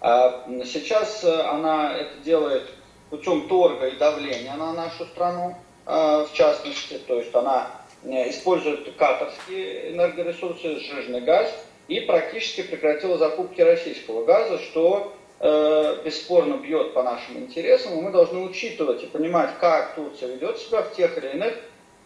А 0.01 0.45
сейчас 0.65 1.23
э, 1.23 1.41
она 1.43 1.97
это 1.97 2.19
делает 2.25 2.69
путем 3.11 3.47
торга 3.49 3.87
и 3.87 3.97
давления 3.97 4.55
на 4.55 4.73
нашу 4.73 5.07
страну, 5.07 5.57
э, 5.87 6.27
в 6.29 6.31
частности. 6.33 6.99
То 7.07 7.19
есть 7.19 7.33
она 7.33 7.71
использует 8.05 8.93
катарские 8.97 9.93
энергоресурсы, 9.93 10.81
сжиженный 10.81 11.21
газ– 11.21 11.49
и 11.89 12.01
практически 12.01 12.63
прекратила 12.63 13.19
закупки 13.19 13.61
российского 13.63 14.25
газа, 14.25 14.59
что 14.59 15.15
э, 15.41 16.03
бесспорно 16.05 16.59
бьет 16.59 16.93
по 16.95 17.03
нашим 17.03 17.39
интересам, 17.39 17.99
и 17.99 18.03
мы 18.03 18.11
должны 18.13 18.41
учитывать 18.41 19.03
и 19.03 19.07
понимать, 19.07 19.51
как 19.59 19.95
Турция 19.95 20.29
ведет 20.29 20.59
себя 20.59 20.83
в 20.83 20.95
тех 20.95 21.17
или 21.19 21.29
иных 21.29 21.55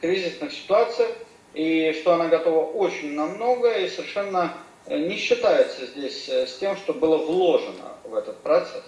кризисных 0.01 0.53
ситуациях, 0.53 1.11
и 1.55 1.93
что 2.01 2.15
она 2.15 2.29
готова 2.29 2.65
очень 2.65 3.15
на 3.15 3.27
многое, 3.27 3.87
и 3.87 3.89
совершенно 3.89 4.55
э, 4.87 4.97
не 4.99 5.17
считается 5.17 5.87
здесь 5.87 6.29
э, 6.29 6.47
с 6.47 6.57
тем, 6.59 6.77
что 6.77 6.95
было 6.95 7.17
вложено 7.17 7.97
в 8.05 8.15
этот 8.15 8.39
процесс. 8.39 8.85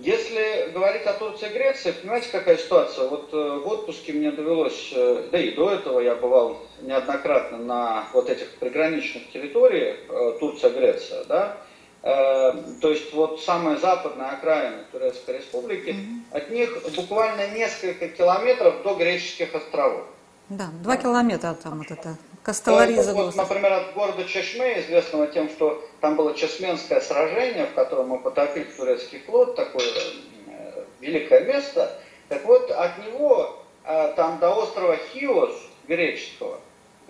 Если 0.00 0.72
говорить 0.72 1.06
о 1.06 1.12
Турции 1.12 1.48
и 1.48 1.52
Греции, 1.52 1.92
понимаете, 1.92 2.28
какая 2.32 2.56
ситуация? 2.56 3.08
Вот 3.08 3.32
э, 3.32 3.60
в 3.64 3.68
отпуске 3.68 4.12
мне 4.12 4.32
довелось, 4.32 4.92
э, 4.92 5.28
да 5.30 5.38
и 5.38 5.52
до 5.52 5.70
этого 5.70 6.00
я 6.00 6.16
бывал 6.16 6.58
неоднократно 6.82 7.58
на 7.58 8.04
вот 8.12 8.28
этих 8.28 8.50
приграничных 8.56 9.30
территориях 9.30 9.96
э, 10.08 10.36
Турция-Греция, 10.40 11.24
да, 11.24 11.56
то 12.02 12.90
есть 12.90 13.14
вот 13.14 13.40
самая 13.40 13.78
западная 13.78 14.32
окраина 14.32 14.84
Турецкой 14.92 15.38
Республики, 15.38 15.88
mm-hmm. 15.88 16.36
от 16.36 16.50
них 16.50 16.82
буквально 16.94 17.48
несколько 17.54 18.08
километров 18.08 18.82
до 18.82 18.94
греческих 18.94 19.54
островов. 19.54 20.04
Да, 20.50 20.68
два 20.82 20.98
километра 20.98 21.54
там 21.54 21.78
вот 21.78 21.90
это 21.90 22.18
Кастелариза. 22.44 23.14
Вот, 23.14 23.34
например, 23.36 23.72
от 23.72 23.94
города 23.94 24.24
Чешме, 24.24 24.80
известного 24.80 25.26
тем, 25.28 25.48
что 25.48 25.82
там 26.00 26.14
было 26.14 26.34
Чешменское 26.34 27.00
сражение, 27.00 27.66
в 27.66 27.72
котором 27.72 28.08
мы 28.08 28.18
потопили 28.18 28.64
турецкий 28.64 29.20
флот, 29.20 29.56
такое 29.56 29.86
э, 30.48 30.84
великое 31.00 31.40
место. 31.40 31.90
Так 32.28 32.44
вот, 32.44 32.70
от 32.70 32.98
него 32.98 33.64
э, 33.84 34.12
там 34.14 34.38
до 34.40 34.50
острова 34.54 34.96
Хиос 34.96 35.54
греческого 35.88 36.60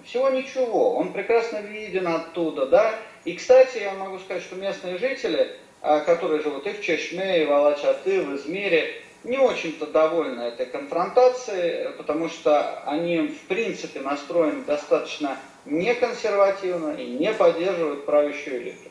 всего 0.04 0.28
ничего. 0.30 0.94
Он 0.94 1.12
прекрасно 1.12 1.58
виден 1.58 2.06
оттуда, 2.06 2.66
да. 2.66 2.94
И, 3.24 3.34
кстати, 3.34 3.78
я 3.78 3.92
могу 3.94 4.18
сказать, 4.20 4.42
что 4.42 4.54
местные 4.54 4.98
жители, 4.98 5.56
э, 5.82 6.00
которые 6.06 6.42
живут 6.42 6.66
и 6.66 6.70
в 6.70 6.80
Чешме, 6.80 7.42
и 7.42 7.46
в 7.46 7.52
Алачаты, 7.52 8.22
в 8.22 8.36
Измире, 8.36 9.02
не 9.24 9.38
очень-то 9.38 9.86
довольны 9.86 10.42
этой 10.42 10.66
конфронтацией, 10.66 11.92
потому 11.92 12.28
что 12.28 12.82
они 12.84 13.28
в 13.28 13.40
принципе 13.48 14.00
настроены 14.00 14.62
достаточно 14.64 15.38
неконсервативно 15.64 16.92
и 16.92 17.06
не 17.06 17.32
поддерживают 17.32 18.04
правящую 18.04 18.62
элиту. 18.62 18.90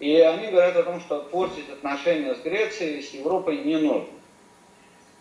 И 0.00 0.16
они 0.16 0.48
говорят 0.48 0.76
о 0.76 0.82
том, 0.82 1.00
что 1.00 1.20
портить 1.20 1.68
отношения 1.70 2.34
с 2.34 2.40
Грецией, 2.40 3.02
с 3.02 3.10
Европой 3.10 3.58
не 3.58 3.76
нужно. 3.76 4.08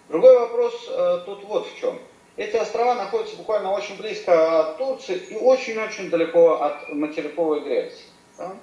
Другой 0.09 0.37
вопрос 0.39 0.87
э, 0.89 1.19
тут 1.25 1.43
вот 1.43 1.67
в 1.67 1.79
чем. 1.79 1.99
Эти 2.35 2.55
острова 2.55 2.95
находятся 2.95 3.37
буквально 3.37 3.71
очень 3.71 3.95
близко 3.97 4.59
от 4.59 4.77
Турции 4.77 5.15
и 5.29 5.35
очень-очень 5.35 6.09
далеко 6.09 6.61
от 6.61 6.89
материковой 6.89 7.61
Греции. 7.61 8.05
Да? 8.37 8.55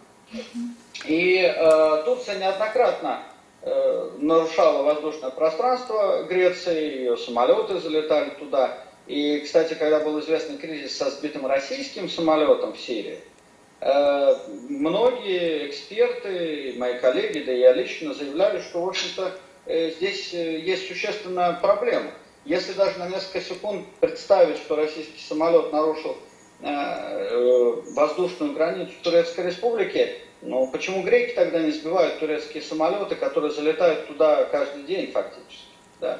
И 1.06 1.40
э, 1.42 2.02
Турция 2.04 2.38
неоднократно 2.38 3.22
нарушала 3.62 4.82
воздушное 4.82 5.30
пространство 5.30 6.22
Греции, 6.22 6.98
ее 6.98 7.16
самолеты 7.16 7.78
залетали 7.78 8.30
туда. 8.30 8.78
И, 9.06 9.40
кстати, 9.40 9.74
когда 9.74 10.00
был 10.00 10.20
известный 10.20 10.56
кризис 10.56 10.96
со 10.96 11.10
сбитым 11.10 11.46
российским 11.46 12.08
самолетом 12.08 12.72
в 12.74 12.78
Сирии, 12.78 13.18
э, 13.80 14.34
многие 14.68 15.68
эксперты, 15.68 16.74
мои 16.78 16.98
коллеги, 16.98 17.40
да 17.40 17.52
и 17.52 17.58
я 17.58 17.72
лично 17.72 18.14
заявляли, 18.14 18.60
что, 18.62 18.82
в 18.82 18.88
общем-то, 18.88 19.32
э, 19.66 19.90
здесь 19.90 20.32
есть 20.32 20.88
существенная 20.88 21.54
проблема. 21.54 22.12
Если 22.44 22.72
даже 22.72 22.98
на 22.98 23.08
несколько 23.08 23.40
секунд 23.40 23.84
представить, 24.00 24.56
что 24.58 24.76
российский 24.76 25.20
самолет 25.20 25.72
нарушил 25.72 26.16
воздушную 27.94 28.52
границу 28.52 28.92
Турецкой 29.02 29.46
Республики, 29.46 30.14
но 30.42 30.66
почему 30.66 31.02
греки 31.02 31.34
тогда 31.34 31.60
не 31.60 31.70
сбивают 31.70 32.18
турецкие 32.18 32.62
самолеты, 32.62 33.14
которые 33.14 33.52
залетают 33.52 34.06
туда 34.06 34.44
каждый 34.44 34.84
день 34.84 35.12
фактически? 35.12 35.66
Да? 36.00 36.18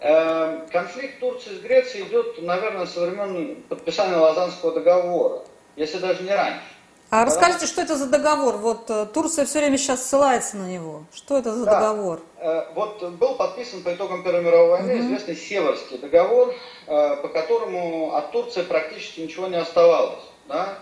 Эм, 0.00 0.68
конфликт 0.68 1.20
Турции 1.20 1.56
с 1.56 1.60
Грецией 1.60 2.06
идет, 2.06 2.40
наверное, 2.42 2.86
со 2.86 3.00
времен 3.00 3.62
подписания 3.68 4.16
Лазанского 4.16 4.72
договора, 4.72 5.42
если 5.76 5.98
даже 5.98 6.22
не 6.22 6.34
раньше. 6.34 6.62
А 7.10 7.20
да? 7.20 7.24
расскажите, 7.24 7.66
что 7.66 7.80
это 7.80 7.96
за 7.96 8.06
договор? 8.06 8.58
Вот 8.58 8.90
э, 8.90 9.06
Турция 9.06 9.46
все 9.46 9.60
время 9.60 9.78
сейчас 9.78 10.04
ссылается 10.04 10.56
на 10.56 10.66
него. 10.66 11.04
Что 11.12 11.38
это 11.38 11.52
за 11.52 11.64
да. 11.64 11.80
договор? 11.80 12.20
Э, 12.36 12.66
вот 12.74 13.02
был 13.02 13.34
подписан 13.36 13.82
по 13.82 13.94
итогам 13.94 14.22
Первой 14.22 14.42
мировой 14.42 14.70
войны 14.70 14.94
угу. 14.94 15.02
известный 15.06 15.34
Северский 15.34 15.98
договор, 15.98 16.54
э, 16.86 17.16
по 17.22 17.28
которому 17.28 18.14
от 18.14 18.30
Турции 18.30 18.62
практически 18.62 19.20
ничего 19.20 19.46
не 19.46 19.56
оставалось. 19.56 20.22
Да? 20.48 20.78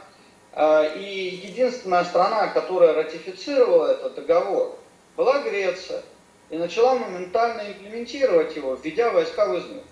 А, 0.58 0.84
и 0.84 1.36
единственная 1.46 2.02
страна, 2.04 2.48
которая 2.48 2.94
ратифицировала 2.94 3.92
этот 3.92 4.14
договор, 4.14 4.78
была 5.14 5.40
Греция. 5.40 6.02
И 6.48 6.56
начала 6.56 6.94
моментально 6.94 7.72
имплементировать 7.72 8.56
его, 8.56 8.74
введя 8.74 9.10
войска 9.10 9.46
в 9.46 9.58
Измир. 9.58 9.82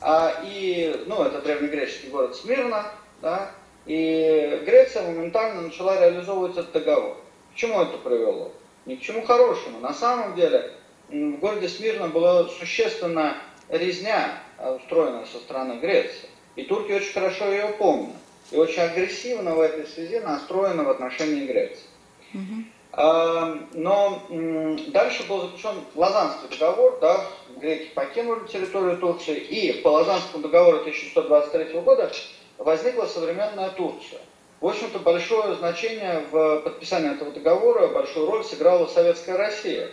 А, 0.00 0.42
и, 0.44 1.04
ну, 1.06 1.22
это 1.22 1.40
древнегреческий 1.40 2.08
город 2.08 2.34
Смирна, 2.34 2.86
да, 3.20 3.52
и 3.86 4.62
Греция 4.66 5.02
моментально 5.02 5.60
начала 5.60 6.00
реализовывать 6.00 6.56
этот 6.56 6.72
договор. 6.72 7.16
К 7.52 7.56
чему 7.56 7.82
это 7.82 7.96
привело? 7.98 8.50
Ни 8.86 8.96
к 8.96 9.02
чему 9.02 9.22
хорошему. 9.22 9.78
На 9.78 9.94
самом 9.94 10.34
деле 10.34 10.72
в 11.10 11.36
городе 11.36 11.68
Смирна 11.68 12.08
была 12.08 12.48
существенная 12.48 13.36
резня, 13.68 14.36
а, 14.58 14.72
устроенная 14.72 15.26
со 15.26 15.38
стороны 15.38 15.78
Греции. 15.78 16.28
И 16.56 16.64
турки 16.64 16.90
очень 16.90 17.12
хорошо 17.12 17.48
ее 17.52 17.68
помнят 17.78 18.16
и 18.52 18.56
очень 18.56 18.82
агрессивно 18.82 19.54
в 19.54 19.60
этой 19.60 19.86
связи 19.86 20.20
настроена 20.20 20.84
в 20.84 20.90
отношении 20.90 21.46
Греции. 21.46 21.84
Угу. 22.34 22.64
Но 23.74 24.22
дальше 24.88 25.26
был 25.26 25.42
заключен 25.42 25.76
Лазанский 25.94 26.48
договор, 26.50 26.98
да, 27.00 27.24
греки 27.56 27.94
покинули 27.94 28.46
территорию 28.46 28.98
Турции, 28.98 29.36
и 29.36 29.80
по 29.80 29.88
Лазанскому 29.88 30.42
договору 30.42 30.80
1623 30.80 31.80
года 31.80 32.12
возникла 32.58 33.06
современная 33.06 33.70
Турция. 33.70 34.20
В 34.60 34.66
общем-то, 34.66 34.98
большое 34.98 35.54
значение 35.56 36.22
в 36.30 36.60
подписании 36.60 37.14
этого 37.14 37.32
договора, 37.32 37.88
большую 37.88 38.30
роль 38.30 38.44
сыграла 38.44 38.86
Советская 38.86 39.36
Россия, 39.36 39.90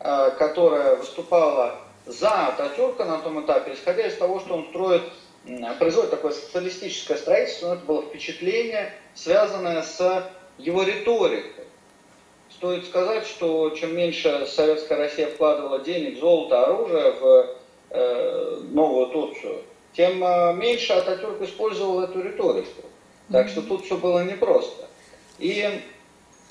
а, 0.00 0.30
которая 0.30 0.96
выступала 0.96 1.76
за 2.04 2.48
Ататюрка 2.48 3.04
на 3.04 3.18
том 3.18 3.40
этапе, 3.40 3.72
исходя 3.72 4.06
из 4.06 4.16
того, 4.16 4.40
что 4.40 4.54
он 4.54 4.66
строит 4.70 5.02
производит 5.78 6.10
такое 6.10 6.32
социалистическое 6.32 7.16
строительство, 7.16 7.68
но 7.68 7.74
это 7.74 7.84
было 7.84 8.02
впечатление, 8.02 8.92
связанное 9.14 9.82
с 9.82 10.30
его 10.58 10.82
риторикой. 10.82 11.64
Стоит 12.50 12.84
сказать, 12.86 13.26
что 13.26 13.70
чем 13.70 13.94
меньше 13.96 14.46
Советская 14.46 14.98
Россия 14.98 15.28
вкладывала 15.28 15.78
денег, 15.78 16.18
золото, 16.18 16.64
оружие 16.64 17.12
в 17.12 17.56
э, 17.90 18.60
новую 18.70 19.06
Турцию, 19.08 19.62
тем 19.92 20.24
э, 20.24 20.54
меньше 20.54 20.92
Ататюрк 20.92 21.40
использовал 21.42 22.00
эту 22.00 22.20
риторику. 22.20 22.82
Так 23.30 23.48
что 23.48 23.62
тут 23.62 23.84
все 23.84 23.96
было 23.96 24.24
непросто. 24.24 24.88
И, 25.38 25.82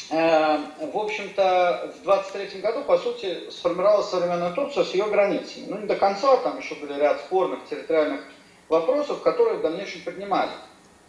э, 0.10 0.58
в 0.92 0.98
общем-то, 0.98 1.94
в 2.00 2.04
23 2.04 2.62
году, 2.62 2.84
по 2.84 2.98
сути, 2.98 3.50
сформировалась 3.50 4.08
современная 4.10 4.54
Турция 4.54 4.84
с 4.84 4.94
ее 4.94 5.06
границами. 5.06 5.66
Ну, 5.68 5.80
не 5.80 5.88
до 5.88 5.96
конца, 5.96 6.38
там 6.38 6.60
еще 6.60 6.76
были 6.76 6.94
ряд 6.94 7.20
спорных 7.20 7.68
территориальных 7.70 8.22
вопросов, 8.70 9.22
которые 9.22 9.58
в 9.58 9.62
дальнейшем 9.62 10.02
поднимали. 10.02 10.52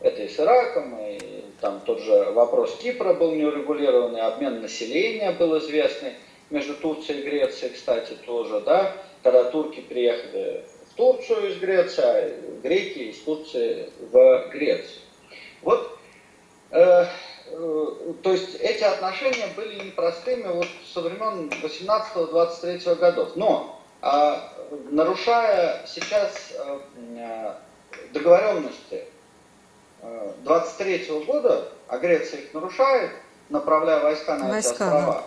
Это 0.00 0.22
и 0.22 0.28
с 0.28 0.38
Ираком, 0.38 0.96
и 1.00 1.44
там 1.60 1.80
тот 1.80 2.00
же 2.00 2.30
вопрос 2.30 2.76
Кипра 2.76 3.14
был 3.14 3.32
неурегулированный, 3.32 4.20
обмен 4.20 4.60
населения 4.62 5.32
был 5.32 5.58
известный 5.58 6.14
между 6.50 6.74
Турцией 6.74 7.20
и 7.20 7.22
Грецией, 7.24 7.74
кстати, 7.74 8.12
тоже, 8.24 8.60
да, 8.60 8.92
когда 9.22 9.44
турки 9.50 9.80
приехали 9.80 10.64
в 10.90 10.94
Турцию 10.94 11.50
из 11.50 11.58
Греции, 11.58 12.02
а 12.04 12.60
греки 12.62 12.98
из 13.10 13.18
Турции 13.18 13.90
в 14.12 14.48
Грецию. 14.52 15.00
Вот, 15.62 15.98
э, 16.70 17.04
э, 17.50 17.86
то 18.22 18.32
есть 18.32 18.54
эти 18.60 18.84
отношения 18.84 19.48
были 19.56 19.84
непростыми 19.84 20.46
вот 20.46 20.68
со 20.94 21.00
времен 21.00 21.50
18-23 21.60 22.94
годов. 22.94 23.34
Но 23.34 23.77
нарушая 24.90 25.84
сейчас 25.86 26.52
э, 26.52 26.78
э, 27.16 27.54
договоренности 28.12 29.04
23 30.44 31.06
э, 31.08 31.24
года, 31.24 31.68
а 31.88 31.98
Греция 31.98 32.40
их 32.40 32.54
нарушает, 32.54 33.10
направляя 33.48 34.00
войска 34.00 34.36
на 34.36 34.48
войска, 34.48 34.74
эти 34.74 34.82
острова, 34.82 35.24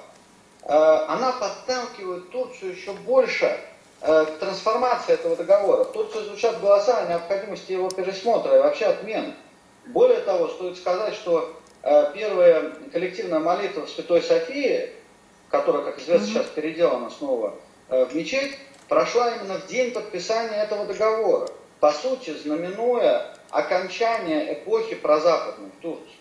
да. 0.67 1.09
она 1.09 1.31
подталкивает 1.33 2.29
Турцию 2.31 2.73
еще 2.73 2.93
больше 2.93 3.57
к 3.99 4.31
трансформации 4.39 5.13
этого 5.13 5.35
договора. 5.35 5.83
В 5.83 5.91
Турции 5.91 6.23
звучат 6.23 6.59
голоса 6.59 6.97
о 6.97 7.05
необходимости 7.07 7.73
его 7.73 7.87
пересмотра 7.89 8.55
и 8.55 8.59
вообще 8.59 8.85
отмены. 8.85 9.35
Более 9.85 10.21
того, 10.21 10.47
стоит 10.47 10.77
сказать, 10.77 11.13
что 11.13 11.53
первая 12.15 12.71
коллективная 12.91 13.39
молитва 13.39 13.85
в 13.85 13.89
Святой 13.91 14.23
Софии, 14.23 14.89
которая, 15.49 15.83
как 15.83 15.99
известно, 15.99 16.25
угу. 16.25 16.33
сейчас 16.33 16.45
переделана 16.47 17.11
снова 17.11 17.53
в 17.91 18.15
мечеть, 18.15 18.57
прошла 18.87 19.35
именно 19.35 19.59
в 19.59 19.67
день 19.67 19.91
подписания 19.91 20.63
этого 20.63 20.85
договора, 20.85 21.47
по 21.79 21.91
сути, 21.91 22.31
знаменуя 22.31 23.35
окончание 23.49 24.53
эпохи 24.53 24.95
прозападной 24.95 25.69
в 25.77 25.81
Турции. 25.81 26.15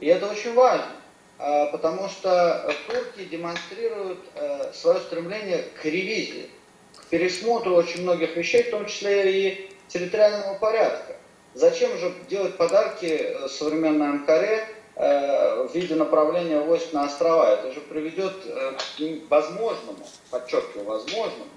И 0.00 0.06
это 0.06 0.26
очень 0.26 0.54
важно. 0.54 0.92
а, 1.38 1.66
потому 1.66 2.08
что 2.08 2.72
турки 2.86 3.24
демонстрируют 3.24 4.20
э, 4.34 4.72
свое 4.72 5.00
стремление 5.00 5.64
к 5.80 5.84
ревизии, 5.84 6.48
к 6.96 7.06
пересмотру 7.06 7.74
очень 7.74 8.02
многих 8.02 8.36
вещей, 8.36 8.62
в 8.62 8.70
том 8.70 8.86
числе 8.86 9.48
и 9.48 9.70
территориального 9.88 10.54
порядка. 10.54 11.16
Зачем 11.54 11.96
же 11.98 12.12
делать 12.28 12.56
подарки 12.56 13.06
э, 13.06 13.48
современной 13.48 14.10
Анкаре 14.10 14.58
э, 14.58 14.64
в 14.94 15.70
виде 15.72 15.94
направления 15.94 16.60
войск 16.60 16.92
на 16.92 17.04
острова? 17.04 17.54
Это 17.54 17.72
же 17.72 17.80
приведет 17.80 18.34
к 18.44 19.30
возможному, 19.30 20.06
подчеркиваю, 20.30 20.86
возможному, 20.86 21.50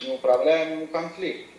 неуправляемому 0.00 0.86
конфликту. 0.86 1.50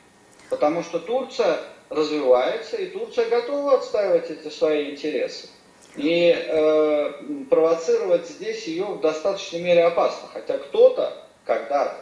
Потому 0.49 0.83
что 0.83 0.99
Турция 0.99 1.59
развивается, 1.89 2.77
и 2.77 2.87
Турция 2.87 3.29
готова 3.29 3.75
отстаивать 3.75 4.29
эти 4.29 4.49
свои 4.49 4.91
интересы. 4.91 5.49
И 5.95 6.31
э, 6.31 7.13
провоцировать 7.49 8.27
здесь 8.27 8.67
ее 8.67 8.85
в 8.85 9.01
достаточной 9.01 9.61
мере 9.61 9.85
опасно. 9.85 10.29
Хотя 10.31 10.57
кто-то 10.57 11.25
когда-то 11.45 11.95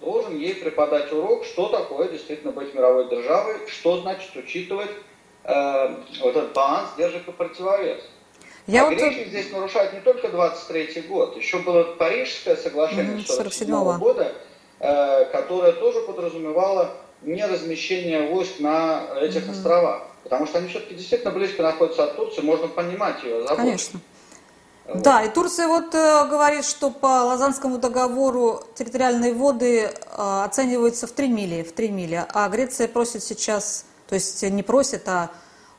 должен 0.00 0.38
ей 0.38 0.54
преподать 0.54 1.12
урок, 1.12 1.44
что 1.44 1.68
такое 1.68 2.08
действительно 2.08 2.52
быть 2.52 2.74
мировой 2.74 3.08
державой, 3.08 3.68
что 3.68 4.00
значит 4.00 4.34
учитывать 4.36 4.90
э, 5.44 5.94
вот 6.20 6.36
этот 6.36 6.52
баланс 6.52 6.90
держек 6.96 7.28
и 7.28 7.32
противовес. 7.32 8.00
Я 8.66 8.82
а 8.82 8.90
вот... 8.90 8.98
греки 8.98 9.28
здесь 9.28 9.50
нарушают 9.50 9.92
не 9.92 10.00
только 10.00 10.28
23 10.28 11.02
год, 11.02 11.36
еще 11.36 11.58
было 11.58 11.82
Парижское 11.82 12.56
соглашение 12.56 13.24
47 13.24 13.68
-го 13.68 13.98
года, 13.98 14.32
э, 14.78 15.24
которое 15.26 15.72
тоже 15.72 16.00
подразумевало 16.02 16.94
не 17.22 17.44
размещение 17.44 18.28
войск 18.28 18.60
на 18.60 19.04
этих 19.20 19.46
mm-hmm. 19.46 19.50
островах. 19.50 20.02
Потому 20.22 20.46
что 20.46 20.58
они 20.58 20.68
все-таки 20.68 20.94
действительно 20.94 21.32
близко 21.32 21.62
находятся 21.62 22.04
от 22.04 22.16
Турции, 22.16 22.42
можно 22.42 22.68
понимать 22.68 23.22
ее 23.24 23.42
заботу. 23.42 23.56
Конечно. 23.56 24.00
Вот. 24.86 25.02
Да, 25.02 25.22
и 25.22 25.28
Турция 25.28 25.68
вот 25.68 25.94
э, 25.94 26.28
говорит, 26.28 26.64
что 26.64 26.90
по 26.90 27.24
Лазанскому 27.24 27.78
договору 27.78 28.62
территориальные 28.74 29.32
воды 29.32 29.80
э, 29.80 30.42
оцениваются 30.44 31.06
в 31.06 31.12
3 31.12 31.28
мили, 31.28 31.62
в 31.62 31.72
3 31.72 31.88
мили, 31.88 32.24
а 32.32 32.48
Греция 32.48 32.88
просит 32.88 33.22
сейчас, 33.22 33.86
то 34.08 34.14
есть 34.14 34.42
не 34.42 34.62
просит, 34.62 35.08
а 35.08 35.30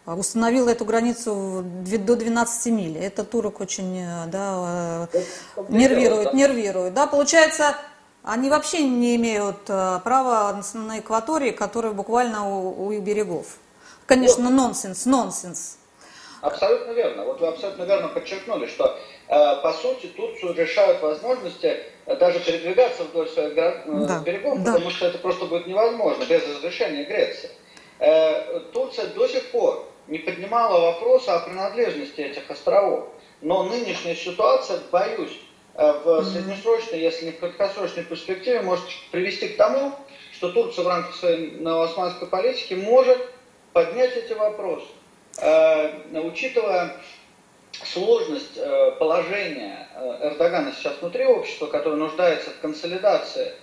установила 0.06 0.70
эту 0.70 0.86
границу 0.86 1.64
до 1.64 2.16
12 2.16 2.66
миль. 2.74 2.98
Это 2.98 3.24
турок 3.24 3.62
очень 3.62 4.00
э, 4.00 4.26
да, 4.28 5.08
э, 5.14 5.22
нервирует, 5.70 6.34
нервирует. 6.34 6.94
Да, 6.94 7.08
получается, 7.08 7.76
они 8.24 8.50
вообще 8.50 8.84
не 8.84 9.16
имеют 9.16 9.70
э, 9.70 10.00
права 10.04 10.62
на 10.74 11.00
экватории, 11.00 11.52
которая 11.52 11.94
буквально 11.94 12.50
у, 12.50 12.88
у 12.88 13.00
берегов. 13.00 13.58
Конечно, 14.06 14.46
вот. 14.46 14.52
нонсенс, 14.52 15.06
нонсенс. 15.06 15.78
Абсолютно 16.42 16.92
верно. 16.92 17.24
Вот 17.24 17.40
вы 17.40 17.48
абсолютно 17.48 17.84
верно 17.84 18.10
подчеркнули, 18.10 18.68
что 18.68 18.98
э, 19.28 19.56
по 19.62 19.74
сути 19.74 20.08
Турцию 20.08 20.54
решают 20.54 21.02
возможности 21.02 21.84
э, 22.06 22.16
даже 22.18 22.42
передвигаться 22.42 23.04
вдоль 23.04 23.30
своих 23.30 23.56
да. 23.56 24.20
берегов, 24.20 24.62
да. 24.64 24.74
потому 24.74 24.90
что 24.92 25.08
это 25.08 25.18
просто 25.20 25.46
будет 25.46 25.68
невозможно 25.68 26.26
без 26.26 26.46
разрешения 26.48 27.06
Греции. 27.06 27.50
Турция 28.74 29.08
до 29.08 29.28
сих 29.30 29.52
пор 29.52 29.86
не 30.08 30.20
поднимала 30.20 30.92
вопроса 30.92 31.36
о 31.36 31.40
принадлежности 31.40 32.22
этих 32.22 32.50
островов. 32.50 33.10
Но 33.42 33.64
нынешняя 33.64 34.16
ситуация, 34.16 34.80
боюсь, 34.92 35.38
Э, 35.76 35.94
в 36.04 36.24
среднесрочной, 36.24 37.00
если 37.00 37.26
не 37.26 37.32
в 37.32 37.40
краткосрочной 37.40 38.04
перспективе, 38.04 38.62
может 38.62 38.86
привести 39.12 39.50
к 39.50 39.58
тому, 39.58 39.94
что 40.32 40.52
Турция 40.52 40.86
в 40.86 40.88
рамках 40.88 41.16
своей 41.16 41.52
новоосманской 41.52 42.28
политики 42.28 42.76
может 42.76 43.18
поднять 43.74 44.16
эти 44.16 44.34
вопросы. 44.34 44.86
Э, 45.40 46.20
учитывая 46.20 46.96
сложность 47.86 48.56
э, 48.56 48.92
положения 49.00 49.88
Эрдогана 50.22 50.74
сейчас 50.74 50.94
внутри 51.02 51.26
общества, 51.26 51.66
которое 51.66 51.96
нуждается 51.96 52.52
в 52.52 52.60
консолидации 52.60 53.54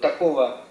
такого 0.00 0.62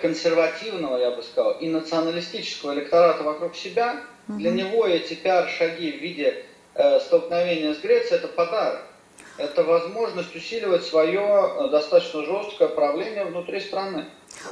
консервативного, 0.00 0.96
я 0.96 1.10
бы 1.10 1.22
сказал, 1.22 1.52
и 1.52 1.68
националистического 1.68 2.72
электората 2.72 3.22
вокруг 3.22 3.54
себя, 3.54 4.00
для 4.28 4.50
него 4.50 4.86
эти 4.86 5.14
пиар-шаги 5.14 5.92
в 5.92 6.00
виде 6.00 6.44
столкновения 7.00 7.74
с 7.74 7.78
Грецией– 7.78 8.16
это 8.18 8.28
подарок 8.28 8.82
это 9.38 9.64
возможность 9.64 10.34
усиливать 10.34 10.84
свое 10.84 11.20
э, 11.20 11.68
достаточно 11.68 12.24
жесткое 12.24 12.68
правление 12.68 13.24
внутри 13.24 13.60
страны. 13.60 14.06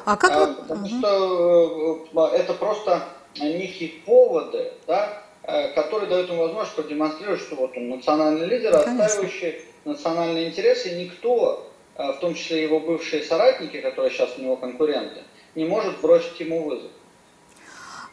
А 0.04 0.16
как 0.16 0.30
а, 0.32 0.46
Потому 0.46 0.86
угу. 0.86 0.98
что 0.98 2.32
э, 2.32 2.36
это 2.36 2.54
просто 2.54 3.02
некие 3.36 3.90
поводы, 4.04 4.72
да, 4.86 5.22
э, 5.42 5.72
которые 5.72 6.08
дают 6.08 6.28
ему 6.28 6.42
возможность 6.42 6.76
продемонстрировать, 6.76 7.40
что 7.40 7.56
вот 7.56 7.76
он 7.76 7.88
национальный 7.88 8.46
лидер, 8.46 8.74
отстаивающий 8.74 9.62
национальные 9.84 10.48
интересы, 10.48 10.90
и 10.90 11.04
никто, 11.04 11.70
в 11.96 12.14
том 12.20 12.34
числе 12.34 12.62
его 12.62 12.80
бывшие 12.80 13.22
соратники, 13.22 13.80
которые 13.80 14.10
сейчас 14.10 14.30
у 14.38 14.42
него 14.42 14.56
конкуренты, 14.56 15.22
не 15.54 15.66
может 15.66 16.00
бросить 16.00 16.40
ему 16.40 16.64
вызов. 16.64 16.90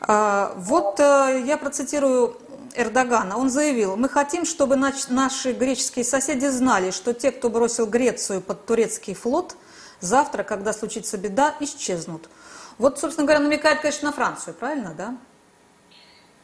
А, 0.01 0.53
вот 0.57 0.99
я 0.99 1.57
процитирую 1.57 2.37
Эрдогана. 2.75 3.37
Он 3.37 3.49
заявил, 3.49 3.95
мы 3.95 4.09
хотим, 4.09 4.45
чтобы 4.45 4.75
наши 4.75 5.51
греческие 5.53 6.05
соседи 6.05 6.47
знали, 6.47 6.91
что 6.91 7.13
те, 7.13 7.31
кто 7.31 7.49
бросил 7.49 7.85
Грецию 7.85 8.41
под 8.41 8.65
турецкий 8.65 9.13
флот, 9.13 9.55
завтра, 9.99 10.43
когда 10.43 10.73
случится 10.73 11.17
беда, 11.17 11.55
исчезнут. 11.59 12.29
Вот, 12.77 12.99
собственно 12.99 13.27
говоря, 13.27 13.43
намекает, 13.43 13.81
конечно, 13.81 14.07
на 14.07 14.13
Францию, 14.13 14.53
правильно, 14.53 14.93
да? 14.97 15.15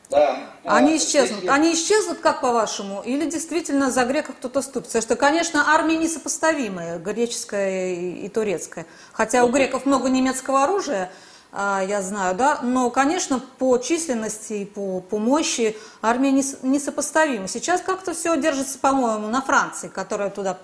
Да. 0.10 0.40
Они 0.64 0.98
исчезнут. 0.98 1.40
Здесь... 1.40 1.50
Они 1.50 1.74
исчезнут, 1.74 2.20
как 2.20 2.40
по-вашему, 2.40 3.02
или 3.02 3.30
действительно 3.30 3.92
за 3.92 4.06
греков 4.06 4.36
кто-то 4.38 4.62
ступит? 4.62 4.88
Потому 4.88 5.02
что, 5.02 5.16
конечно, 5.16 5.74
армии 5.74 5.96
несопоставимые, 5.96 7.00
греческая 7.00 7.94
и 7.94 8.30
турецкая. 8.30 8.86
Хотя 9.12 9.44
у 9.44 9.48
ну, 9.48 9.54
греков 9.54 9.86
много 9.86 10.08
немецкого 10.10 10.64
оружия, 10.64 11.12
я 11.58 12.04
знаю, 12.04 12.36
да, 12.36 12.60
но, 12.62 12.92
конечно, 12.92 13.40
по 13.40 13.80
численности 13.80 14.54
и 14.54 14.66
по, 14.66 15.00
по 15.02 15.18
мощи 15.18 15.76
армия 16.04 16.32
несопоставима. 16.32 17.48
Сейчас 17.48 17.82
как-то 17.82 18.14
все 18.14 18.38
держится, 18.38 18.78
по-моему, 18.78 19.28
на 19.28 19.42
Франции, 19.42 19.88
которая 19.88 20.30
туда, 20.30 20.60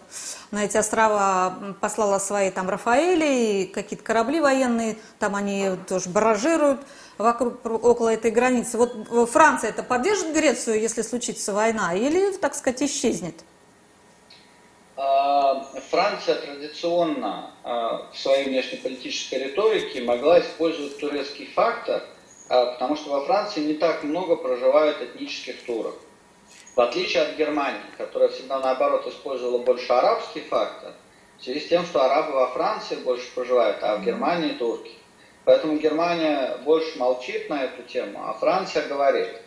на 0.51 0.65
эти 0.65 0.77
острова 0.77 1.75
послала 1.82 2.19
свои 2.19 2.51
там 2.51 2.69
Рафаэли 2.69 3.25
и 3.25 3.65
какие-то 3.65 4.06
корабли 4.06 4.39
военные, 4.39 4.97
там 5.17 5.36
они 5.36 5.71
тоже 5.88 6.10
баражируют 6.10 6.82
вокруг, 7.17 7.65
около 7.65 8.10
этой 8.10 8.29
границы. 8.29 8.77
Вот 8.77 9.29
Франция 9.32 9.71
это 9.71 9.82
поддержит 9.82 10.32
Грецию, 10.34 10.79
если 10.79 11.01
случится 11.01 11.53
война, 11.53 11.95
или, 11.95 12.34
так 12.38 12.53
сказать, 12.53 12.84
исчезнет? 12.84 13.43
Франция 15.93 16.38
традиционно 16.38 17.51
а, 17.63 18.10
в 18.12 18.17
своей 18.17 18.45
внешнеполитической 18.45 19.43
риторике 19.43 20.01
могла 20.01 20.39
использовать 20.39 20.97
турецкий 20.97 21.45
фактор, 21.45 22.01
а, 22.49 22.65
потому 22.71 22.95
что 22.95 23.12
во 23.12 23.23
Франции 23.25 23.60
не 23.60 23.75
так 23.75 24.03
много 24.03 24.36
проживает 24.36 24.99
этнических 25.03 25.63
турок. 25.67 25.93
В 26.75 26.82
отличие 26.82 27.21
от 27.21 27.36
Германии, 27.36 27.79
которая 27.95 28.29
всегда 28.29 28.60
наоборот 28.60 29.06
использовала 29.06 29.60
больше 29.60 29.93
арабский 29.93 30.39
фактор, 30.39 30.93
в 31.38 31.43
связи 31.43 31.60
с 31.60 31.67
тем, 31.67 31.86
что 31.86 32.03
арабы 32.03 32.32
во 32.32 32.47
Франции 32.47 32.95
больше 32.95 33.32
проживают, 33.36 33.77
а 33.84 33.97
в 33.97 34.03
Германии 34.03 34.53
турки. 34.53 34.93
Поэтому 35.45 35.77
Германия 35.77 36.58
больше 36.65 36.97
молчит 36.97 37.51
на 37.51 37.65
эту 37.65 37.84
тему, 37.84 38.19
а 38.25 38.34
Франция 38.34 38.88
говорит– 38.88 39.29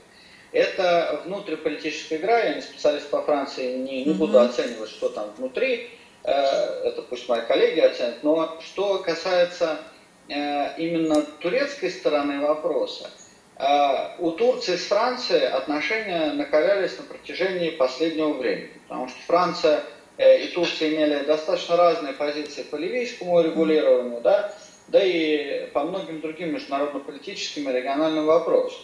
это 0.53 1.23
внутриполитическая 1.25 2.19
игра, 2.19 2.39
я 2.39 2.55
не 2.55 2.63
специалист 2.63 3.11
по 3.11 3.21
Франции, 3.23 3.77
не, 3.77 4.05
не 4.05 4.15
буду 4.15 4.39
оценивать, 4.39 4.91
что 4.91 5.09
там 5.09 5.31
внутри, 5.37 5.75
э, 5.75 5.89
это 6.31 7.03
пусть 7.03 7.29
мои 7.29 7.41
коллеги 7.43 7.81
оценят, 7.81 8.23
но 8.23 8.59
что 8.61 8.99
касается 8.99 9.79
э, 10.29 10.77
именно 10.79 11.23
турецкой 11.23 11.91
стороны 11.91 12.41
вопроса, 12.41 13.11
э, 13.59 14.19
у 14.19 14.33
Турции 14.33 14.77
с 14.77 14.87
Францией 14.87 15.47
отношения 15.47 16.33
накалялись 16.33 16.99
на 16.99 17.05
протяжении 17.05 17.71
последнего 17.71 18.33
времени, 18.33 18.73
потому 18.89 19.09
что 19.09 19.19
Франция 19.27 19.83
и 20.19 20.51
Турция 20.55 20.95
имели 20.95 21.25
достаточно 21.25 21.77
разные 21.77 22.15
позиции 22.15 22.62
по 22.62 22.77
ливийскому 22.77 23.43
регулированию, 23.43 24.23
да, 24.23 24.51
да 24.89 25.03
и 25.05 25.67
по 25.73 25.83
многим 25.83 26.21
другим 26.21 26.55
международно-политическим 26.55 27.69
и 27.69 27.73
региональным 27.73 28.27
вопросам. 28.27 28.81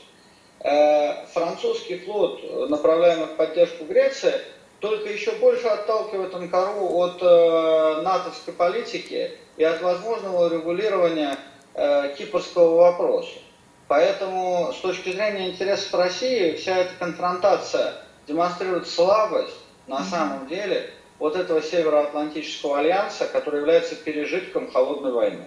Э, 0.61 1.27
французский 1.27 1.99
флот, 1.99 2.71
направляемый 2.71 3.27
в 3.27 3.37
поддержку 3.37 3.85
Греции, 3.85 4.35
только 4.83 5.11
еще 5.11 5.31
больше 5.37 5.69
отталкивает 5.69 6.35
Анкару 6.35 6.89
от 6.97 7.23
э, 7.23 8.03
натовской 8.03 8.53
политики 8.53 9.31
и 9.57 9.63
от 9.63 9.81
возможного 9.81 10.53
регулирования 10.53 11.39
э, 11.75 12.13
кипрского 12.19 12.75
вопроса. 12.75 13.39
Поэтому 13.87 14.73
с 14.77 14.81
точки 14.81 15.13
зрения 15.13 15.51
интересов 15.51 15.95
России 15.95 16.57
вся 16.57 16.79
эта 16.79 16.95
конфронтация 16.99 17.95
демонстрирует 18.27 18.89
слабость 18.89 19.57
на 19.87 20.03
самом 20.03 20.49
деле 20.49 20.91
вот 21.21 21.37
этого 21.37 21.63
Североатлантического 21.63 22.81
альянса, 22.81 23.27
который 23.27 23.61
является 23.61 23.95
пережитком 23.95 24.69
холодной 24.73 25.13
войны. 25.13 25.45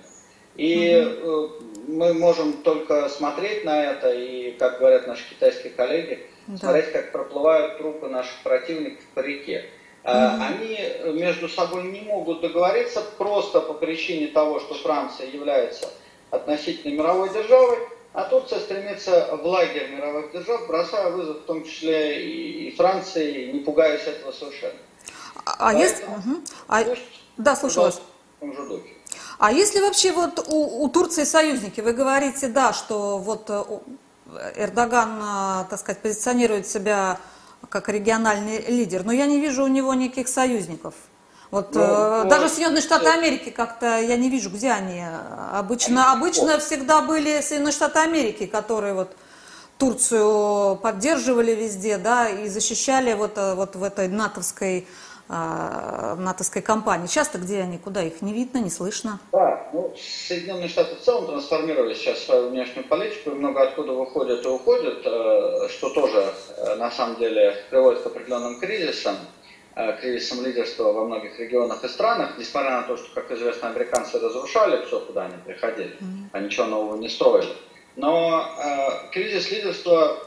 И 0.55 0.97
угу. 0.97 1.51
мы 1.89 2.13
можем 2.13 2.53
только 2.63 3.09
смотреть 3.09 3.65
на 3.65 3.83
это 3.83 4.13
и, 4.13 4.51
как 4.51 4.79
говорят 4.79 5.07
наши 5.07 5.29
китайские 5.29 5.73
коллеги, 5.73 6.25
да. 6.47 6.57
смотреть, 6.57 6.91
как 6.91 7.11
проплывают 7.11 7.77
трупы 7.77 8.07
наших 8.07 8.41
противников 8.43 9.03
по 9.13 9.19
реке. 9.19 9.69
Mm-hmm. 10.03 10.47
Они 10.47 11.13
между 11.19 11.49
собой 11.49 11.83
не 11.83 12.01
могут 12.01 12.41
договориться 12.41 13.01
просто 13.17 13.59
по 13.59 13.73
причине 13.73 14.27
того, 14.27 14.59
что 14.59 14.75
Франция 14.75 15.27
является 15.27 15.89
относительно 16.29 16.93
мировой 16.93 17.33
державой, 17.33 17.79
а 18.13 18.23
Турция 18.25 18.59
стремится 18.59 19.35
в 19.35 19.45
лагерь 19.45 19.89
мировых 19.89 20.31
держав, 20.31 20.67
бросая 20.67 21.09
вызов 21.09 21.37
в 21.37 21.45
том 21.45 21.65
числе 21.65 22.23
и, 22.23 22.75
Франции, 22.75 23.51
не 23.51 23.59
пугаясь 23.59 24.07
этого 24.07 24.31
совершенно. 24.31 24.77
А, 25.43 25.69
а 25.69 25.73
если... 25.73 26.03
Угу. 26.05 26.41
А... 26.67 26.83
Да, 27.37 27.55
слушаю 27.55 27.85
вас. 27.85 28.01
А 29.37 29.51
если 29.51 29.81
вообще 29.81 30.11
вот 30.11 30.45
у, 30.47 30.83
у 30.83 30.89
Турции 30.89 31.23
союзники, 31.23 31.81
вы 31.81 31.91
говорите, 31.91 32.47
да, 32.47 32.71
что 32.71 33.17
вот 33.17 33.49
э, 33.49 33.63
Эрдоган, 34.55 35.19
э, 35.21 35.65
так 35.69 35.79
сказать, 35.79 36.01
позиционирует 36.01 36.67
себя 36.67 37.19
как 37.69 37.89
региональный 37.89 38.59
лидер, 38.67 39.03
но 39.03 39.11
я 39.11 39.25
не 39.25 39.39
вижу 39.39 39.63
у 39.63 39.67
него 39.67 39.93
никаких 39.93 40.27
союзников. 40.27 40.93
Вот 41.51 41.75
ну, 41.75 41.81
э, 41.81 42.23
ну, 42.23 42.29
даже 42.29 42.49
Соединенные 42.49 42.81
Штаты 42.81 43.07
Америки 43.07 43.49
как-то 43.49 43.99
я 43.99 44.17
не 44.17 44.29
вижу, 44.29 44.49
где 44.49 44.71
они. 44.71 45.03
Обычно, 45.53 46.11
обычно 46.11 46.59
всегда 46.59 47.01
были 47.01 47.41
Соединенные 47.41 47.71
Штаты 47.71 47.99
Америки, 47.99 48.45
которые 48.45 48.93
вот 48.93 49.15
Турцию 49.77 50.77
поддерживали 50.77 51.51
везде, 51.51 51.97
да, 51.97 52.29
и 52.29 52.47
защищали 52.47 53.13
вот, 53.13 53.37
э, 53.37 53.55
вот 53.55 53.75
в 53.75 53.83
этой 53.83 54.07
натовской 54.07 54.87
э, 55.27 56.15
натовской 56.17 56.61
кампании. 56.61 57.07
Часто 57.07 57.37
где 57.37 57.61
они, 57.61 57.77
куда 57.77 58.03
их 58.03 58.21
не 58.21 58.33
видно, 58.33 58.59
не 58.59 58.69
слышно? 58.69 59.19
Да, 59.31 59.69
ну, 59.73 59.93
Соединенные 60.27 60.67
Штаты 60.69 60.95
в 60.95 61.01
целом 61.01 61.27
трансформировали 61.27 61.93
сейчас 61.93 62.19
свою 62.23 62.49
внешнюю 62.49 62.87
политику, 62.87 63.31
и 63.31 63.33
много 63.33 63.63
откуда 63.63 63.93
выходят 63.93 64.45
и 64.45 64.47
уходят, 64.47 65.01
э, 65.05 65.69
что 65.69 65.89
тоже 65.89 66.33
на 66.77 66.91
самом 66.91 67.17
деле 67.17 67.55
приводит 67.69 68.01
к 68.01 68.07
определенным 68.07 68.59
кризисам. 68.59 69.15
Э, 69.77 69.97
кризисом 69.99 70.45
лидерства 70.45 70.93
во 70.93 71.03
многих 71.03 71.37
регионах 71.37 71.83
и 71.83 71.89
странах, 71.89 72.37
несмотря 72.37 72.77
на 72.77 72.83
то, 72.83 72.95
что, 72.95 73.13
как 73.13 73.29
известно, 73.31 73.67
американцы 73.67 74.17
разрушали 74.19 74.85
все, 74.85 75.01
куда 75.01 75.25
они 75.25 75.35
приходили, 75.45 75.97
а 76.31 76.39
ничего 76.39 76.65
нового 76.65 76.95
не 76.95 77.09
строили. 77.09 77.51
Но 77.97 78.45
э, 78.57 79.11
кризис 79.11 79.51
лидерства 79.51 80.17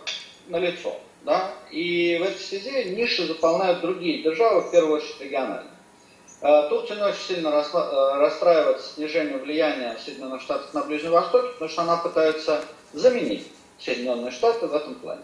налицо. 0.49 0.95
Да? 1.29 1.51
И 1.71 2.17
в 2.19 2.23
этой 2.23 2.41
связи 2.41 2.89
ниши 2.89 3.27
заполняют 3.27 3.83
другие 3.83 4.23
державы, 4.23 4.63
в 4.63 4.71
первую 4.71 4.97
очередь 4.97 5.21
региональные. 5.21 5.75
Э, 6.41 6.71
Турция 6.71 6.97
не 6.97 7.03
очень 7.03 7.21
сильно 7.21 7.49
э, 7.49 8.15
расстраивает 8.17 8.81
снижение 8.81 9.37
влияния 9.37 9.99
Соединенных 10.03 10.41
Штатов 10.41 10.73
на 10.73 10.85
Ближнем 10.85 11.11
Востоке, 11.11 11.49
потому 11.49 11.71
что 11.71 11.83
она 11.83 11.99
пытается 11.99 12.65
заменить 12.95 13.47
Соединенные 13.79 14.31
Штаты 14.31 14.69
в 14.69 14.75
этом 14.75 14.95
плане. 14.95 15.21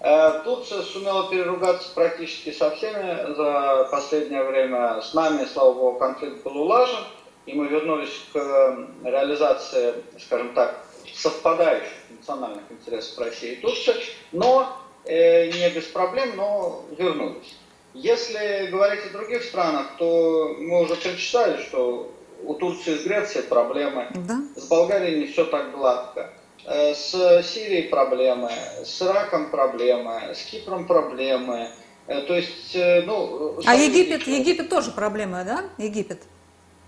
Э, 0.00 0.40
Турция 0.42 0.82
сумела 0.82 1.30
переругаться 1.30 1.90
практически 1.94 2.50
со 2.50 2.72
всеми 2.72 3.32
за 3.32 3.86
последнее 3.88 4.42
время. 4.42 5.00
С 5.00 5.14
нами, 5.14 5.44
слава 5.44 5.74
богу, 5.74 5.98
конфликт 6.00 6.42
был 6.42 6.56
улажен, 6.56 7.04
и 7.46 7.52
мы 7.52 7.68
вернулись 7.68 8.24
к 8.32 8.88
реализации, 9.04 9.94
скажем 10.18 10.54
так, 10.54 10.84
совпадающих 11.14 11.92
национальных 12.18 12.64
интересов 12.68 13.16
России 13.20 13.52
и 13.52 13.60
Турции, 13.60 13.94
но 14.32 14.76
не 15.10 15.70
без 15.70 15.84
проблем, 15.84 16.36
но 16.36 16.84
вернулись. 16.96 17.56
Если 17.94 18.68
говорить 18.70 19.04
о 19.06 19.12
других 19.12 19.42
странах, 19.42 19.88
то 19.98 20.54
мы 20.58 20.82
уже 20.82 20.94
прочитали, 20.94 21.60
что 21.62 22.12
у 22.44 22.54
Турции 22.54 22.96
с 22.96 23.02
Грецией 23.02 23.44
проблемы, 23.44 24.08
да. 24.14 24.40
с 24.56 24.66
Болгарией 24.68 25.20
не 25.20 25.26
все 25.26 25.44
так 25.44 25.72
гладко. 25.72 26.30
Э, 26.66 26.94
с 26.94 27.42
Сирией 27.42 27.88
проблемы, 27.88 28.50
с 28.84 29.00
Ираком 29.02 29.50
проблемы, 29.50 30.34
с 30.34 30.42
Кипром 30.44 30.86
проблемы. 30.86 31.70
Э, 32.06 32.20
то 32.20 32.34
есть, 32.34 32.74
э, 32.74 33.02
ну... 33.02 33.58
А 33.66 33.74
Египет, 33.74 34.26
Египет 34.26 34.68
тоже 34.68 34.90
проблема, 34.90 35.42
да? 35.44 35.64
Египет? 35.78 36.22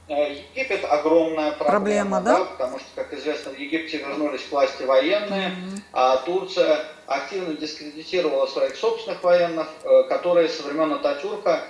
Египет 0.09 0.85
огромная 0.85 1.53
проблема, 1.53 2.21
проблема 2.21 2.21
да? 2.21 2.39
да? 2.39 2.45
Потому 2.45 2.79
что, 2.79 2.89
как 2.97 3.15
известно, 3.15 3.53
в 3.53 3.59
Египте 3.59 3.99
вернулись 3.99 4.43
к 4.43 4.53
власти 4.53 4.83
военные, 4.83 5.49
mm-hmm. 5.49 5.81
а 5.93 6.17
Турция 6.19 6.85
активно 7.15 7.55
дискредитировала 7.55 8.47
своих 8.47 8.77
собственных 8.77 9.23
военных, 9.23 9.69
которые 10.09 10.49
со 10.49 10.63
времен 10.63 10.93
Ататюрка 10.93 11.65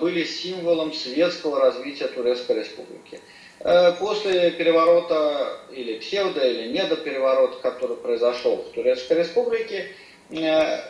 были 0.00 0.24
символом 0.24 0.92
светского 0.92 1.60
развития 1.60 2.08
Турецкой 2.08 2.60
Республики. 2.60 3.20
Э, 3.60 3.92
после 3.98 4.52
переворота 4.52 5.58
или 5.72 5.98
псевдо, 5.98 6.46
или 6.46 6.68
недопереворота, 6.68 7.60
который 7.60 7.96
произошел 7.96 8.56
в 8.56 8.70
Турецкой 8.70 9.18
Республике, 9.18 9.88
э, 10.30 10.80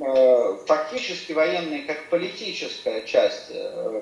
э, 0.00 0.56
фактически 0.66 1.32
военные 1.32 1.82
как 1.82 2.08
политическая 2.10 3.02
часть, 3.02 3.52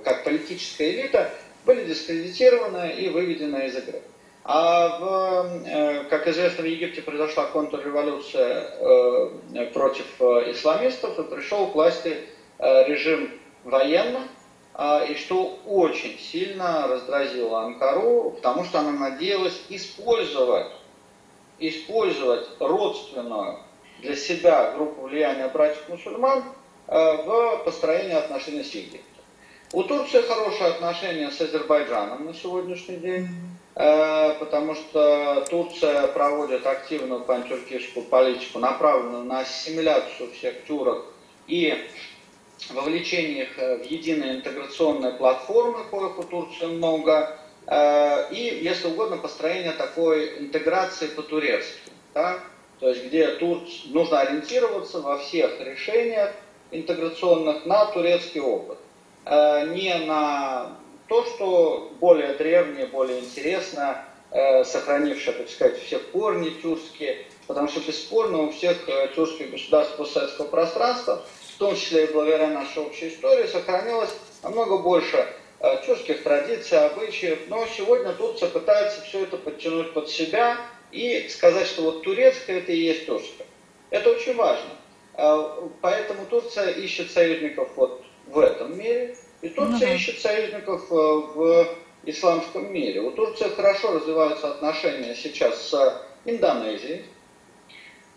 как 0.05 0.25
политическая 0.25 0.91
элита 0.93 1.31
были 1.67 1.85
дискредитированы 1.85 2.93
и 2.93 3.09
выведены 3.11 3.67
из 3.67 3.77
игры. 3.77 4.01
А 4.49 4.99
в, 5.01 6.05
как 6.09 6.29
известно, 6.29 6.63
в 6.63 6.67
Египте 6.67 7.03
произошла 7.03 7.47
контрреволюция 7.47 8.71
против 9.73 10.07
исламистов 10.21 11.19
и 11.19 11.25
пришел 11.25 11.67
к 11.67 11.75
власти 11.75 12.17
режим 12.61 13.33
военный, 13.65 14.21
а, 14.79 15.05
и 15.05 15.15
что 15.15 15.59
очень 15.67 16.19
сильно 16.19 16.87
раздразило 16.87 17.63
Анкару, 17.65 18.31
потому 18.37 18.65
что 18.65 18.79
она 18.79 18.93
надеялась 18.93 19.61
использовать, 19.69 20.69
использовать 21.59 22.47
родственную 22.61 23.59
для 24.01 24.15
себя 24.15 24.73
группу 24.77 25.03
влияния 25.07 25.49
братьев-мусульман 25.49 26.45
в 26.87 27.63
построении 27.65 28.15
отношений 28.15 28.63
с 28.63 28.71
Египтом. 28.73 29.25
У 29.73 29.83
Турции 29.83 30.21
хорошие 30.21 30.71
отношения 30.71 31.31
с 31.31 31.41
Азербайджаном 31.41 32.27
на 32.27 32.35
сегодняшний 32.35 32.97
день, 32.97 33.29
потому 33.77 34.75
что 34.75 35.45
Турция 35.51 36.07
проводит 36.07 36.67
активную 36.67 37.21
пантюркистскую 37.21 38.07
политику, 38.07 38.59
направленную 38.59 39.25
на 39.25 39.41
ассимиляцию 39.41 40.33
всех 40.33 40.65
тюрок 40.65 41.05
и 41.47 41.87
вовлечение 42.71 43.45
их 43.45 43.59
э, 43.59 43.79
в 43.79 43.85
единые 43.85 44.37
интеграционные 44.37 45.13
платформы, 45.13 45.85
коих 45.85 46.19
у 46.19 46.23
Турции 46.23 46.67
много, 46.67 47.39
э, 47.67 48.33
и, 48.33 48.61
если 48.63 48.89
угодно, 48.89 49.19
построение 49.19 49.73
такой 49.73 50.39
интеграции 50.39 51.07
по-турецки. 51.09 51.91
Да? 52.15 52.41
То 52.81 52.89
есть, 52.89 53.07
где 53.07 53.29
Турц... 53.37 53.85
нужно 53.87 54.21
ориентироваться 54.21 55.01
во 55.01 55.19
всех 55.19 55.61
решениях 55.61 56.33
интеграционных 56.71 57.67
на 57.67 57.87
турецкий 57.87 58.41
опыт. 58.41 58.79
Э, 59.25 59.67
не 59.69 59.95
на 60.07 60.77
то, 61.09 61.25
что 61.25 61.93
более 62.01 62.35
древнее, 62.35 62.87
более 62.87 63.21
интересно, 63.21 64.05
сохранившее, 64.65 65.37
так 65.37 65.49
сказать, 65.49 65.81
все 65.83 65.99
корни 65.99 66.51
тюркские, 66.51 67.27
потому 67.47 67.69
что 67.69 67.81
бесспорно 67.81 68.43
у 68.43 68.51
всех 68.51 68.77
тюркских 69.15 69.51
государств 69.51 69.97
постсоветского 69.97 70.47
пространства 70.49 71.25
в 71.57 71.59
том 71.59 71.75
числе 71.75 72.05
и 72.05 72.13
благодаря 72.13 72.49
нашей 72.49 72.83
общей 72.83 73.09
истории, 73.09 73.47
сохранилось 73.47 74.15
намного 74.43 74.77
больше 74.77 75.27
э, 75.61 75.87
тюркских 75.87 76.23
традиций, 76.23 76.79
обычаев. 76.79 77.49
Но 77.49 77.67
сегодня 77.67 78.13
Турция 78.13 78.51
пытается 78.51 79.01
все 79.01 79.23
это 79.23 79.39
подтянуть 79.39 79.95
под 79.95 80.11
себя 80.11 80.59
и 80.93 81.27
сказать, 81.31 81.67
что 81.67 81.83
вот 81.83 82.03
турецкое 82.03 82.59
это 82.59 82.73
и 82.73 82.77
есть 82.77 83.07
тюркское. 83.07 83.47
Это 83.89 84.11
очень 84.11 84.35
важно. 84.35 84.69
Э, 85.15 85.67
поэтому 85.81 86.27
Турция 86.27 86.73
ищет 86.73 87.11
союзников 87.11 87.71
вот 87.75 88.05
в 88.27 88.39
этом 88.39 88.79
мире, 88.79 89.17
и 89.43 89.49
Турция 89.49 89.89
угу. 89.89 89.97
ищет 89.97 90.21
союзников 90.21 90.91
э, 90.91 90.95
в 90.95 91.69
исламском 92.05 92.73
мире. 92.73 93.01
У 93.01 93.11
Турции 93.11 93.49
хорошо 93.55 93.93
развиваются 93.93 94.51
отношения 94.51 95.15
сейчас 95.15 95.69
с 95.69 96.03
Индонезией, 96.25 97.05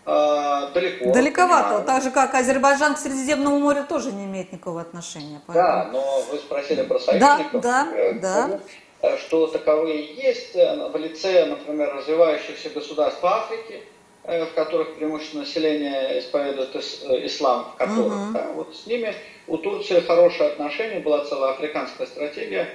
э, 0.06 0.70
далеко. 0.74 1.12
Далековато, 1.12 1.64
понимаю. 1.64 1.86
так 1.86 2.02
же 2.02 2.10
как 2.10 2.34
Азербайджан 2.34 2.94
к 2.94 2.98
Средиземному 2.98 3.58
морю 3.58 3.84
тоже 3.88 4.12
не 4.12 4.24
имеет 4.24 4.52
никакого 4.52 4.80
отношения. 4.80 5.40
Поэтому... 5.46 5.68
Да, 5.68 5.88
но 5.92 6.22
вы 6.30 6.38
спросили 6.38 6.82
про 6.82 6.98
союзников. 6.98 7.60
Да, 7.60 7.84
да, 7.84 7.96
э, 7.96 8.12
да. 8.14 8.60
Э, 9.02 9.18
что 9.18 9.46
таковые 9.46 10.14
есть 10.14 10.54
в 10.54 10.96
лице, 10.96 11.46
например, 11.46 11.94
развивающихся 11.94 12.70
государств 12.70 13.24
Африки, 13.24 13.82
в 14.24 14.48
которых 14.54 14.96
преимущественно 14.96 15.42
население 15.42 16.18
исповедует 16.18 16.76
ислам, 16.76 17.72
в 17.74 17.76
которых, 17.76 18.12
угу. 18.12 18.32
да, 18.34 18.52
вот 18.54 18.76
с 18.76 18.86
ними 18.86 19.14
у 19.46 19.56
Турции 19.56 20.00
хорошие 20.00 20.50
отношения, 20.50 21.00
была 21.00 21.24
целая 21.24 21.52
африканская 21.52 22.06
стратегия 22.06 22.68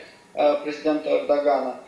президента 0.63 1.09
Эрдогана. 1.17 1.81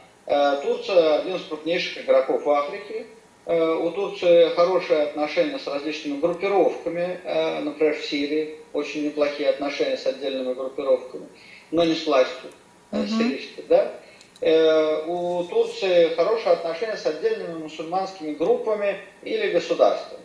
Турция 0.62 1.20
один 1.20 1.38
из 1.38 1.43
крупнейших 1.43 2.04
игроков 2.04 2.46
в 2.46 2.50
Африке, 2.52 3.08
Э, 3.48 3.76
у 3.76 3.91
Турции 3.91 4.50
хорошие 4.56 5.04
отношения 5.04 5.58
с 5.58 5.67
различными 5.67 6.20
группировками, 6.20 7.22
э, 7.24 7.62
например, 7.62 7.96
в 7.96 8.04
Сирии, 8.04 8.58
очень 8.74 9.06
неплохие 9.06 9.48
отношения 9.48 9.96
с 9.96 10.06
отдельными 10.06 10.54
группировками, 10.54 11.28
но 11.72 11.86
не 11.86 11.96
с 11.96 12.06
властью 12.06 12.50
uh-huh. 12.91 13.08
сирийской, 13.08 13.63
да. 13.70 13.93
У 14.39 15.43
Турции 15.50 16.13
хорошие 16.15 16.54
отношения 16.54 16.95
с 16.95 17.06
отдельными 17.06 17.58
мусульманскими 17.63 18.34
группами 18.34 19.00
или 19.23 19.52
государствами. 19.52 20.21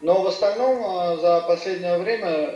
Но 0.00 0.22
в 0.22 0.26
остальном 0.26 1.18
за 1.20 1.40
последнее 1.46 1.98
время 1.98 2.50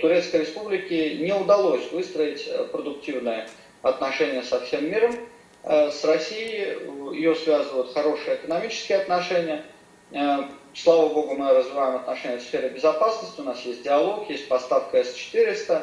Турецкой 0.00 0.40
Республике 0.40 1.16
не 1.16 1.32
удалось 1.34 1.92
выстроить 1.92 2.48
продуктивные 2.72 3.46
отношения 3.82 4.42
со 4.42 4.60
всем 4.60 4.90
миром. 4.90 5.14
С 5.62 6.02
Россией 6.04 6.78
ее 7.14 7.34
связывают 7.34 7.92
хорошие 7.92 8.36
экономические 8.36 8.98
отношения. 8.98 9.64
Слава 10.74 11.08
богу, 11.08 11.34
мы 11.34 11.52
развиваем 11.52 11.96
отношения 11.96 12.38
в 12.38 12.42
сфере 12.42 12.68
безопасности, 12.70 13.40
у 13.40 13.44
нас 13.44 13.60
есть 13.60 13.82
диалог, 13.84 14.28
есть 14.28 14.48
поставка 14.48 15.04
С-400, 15.04 15.82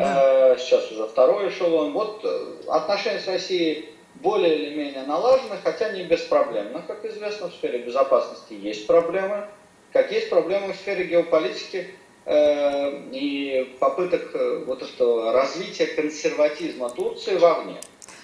да. 0.00 0.56
сейчас 0.56 0.90
уже 0.90 1.06
второй 1.06 1.48
эшелон. 1.48 1.92
Вот 1.92 2.24
отношения 2.68 3.20
с 3.20 3.26
Россией 3.26 3.90
более 4.14 4.56
или 4.56 4.74
менее 4.74 5.04
налажены, 5.04 5.56
хотя 5.62 5.90
не 5.90 6.04
без 6.04 6.20
проблем. 6.20 6.72
Но, 6.72 6.82
как 6.86 7.04
известно, 7.04 7.48
в 7.48 7.54
сфере 7.54 7.78
безопасности 7.78 8.52
есть 8.52 8.86
проблемы, 8.86 9.46
как 9.92 10.12
есть 10.12 10.30
проблемы 10.30 10.72
в 10.72 10.76
сфере 10.76 11.06
геополитики 11.06 11.88
э, 12.24 13.02
и 13.12 13.76
попыток 13.80 14.30
э, 14.34 14.64
вот 14.66 14.82
этого 14.82 15.32
развития 15.32 15.86
консерватизма 15.86 16.90
Турции 16.90 17.36
вовне. 17.36 17.76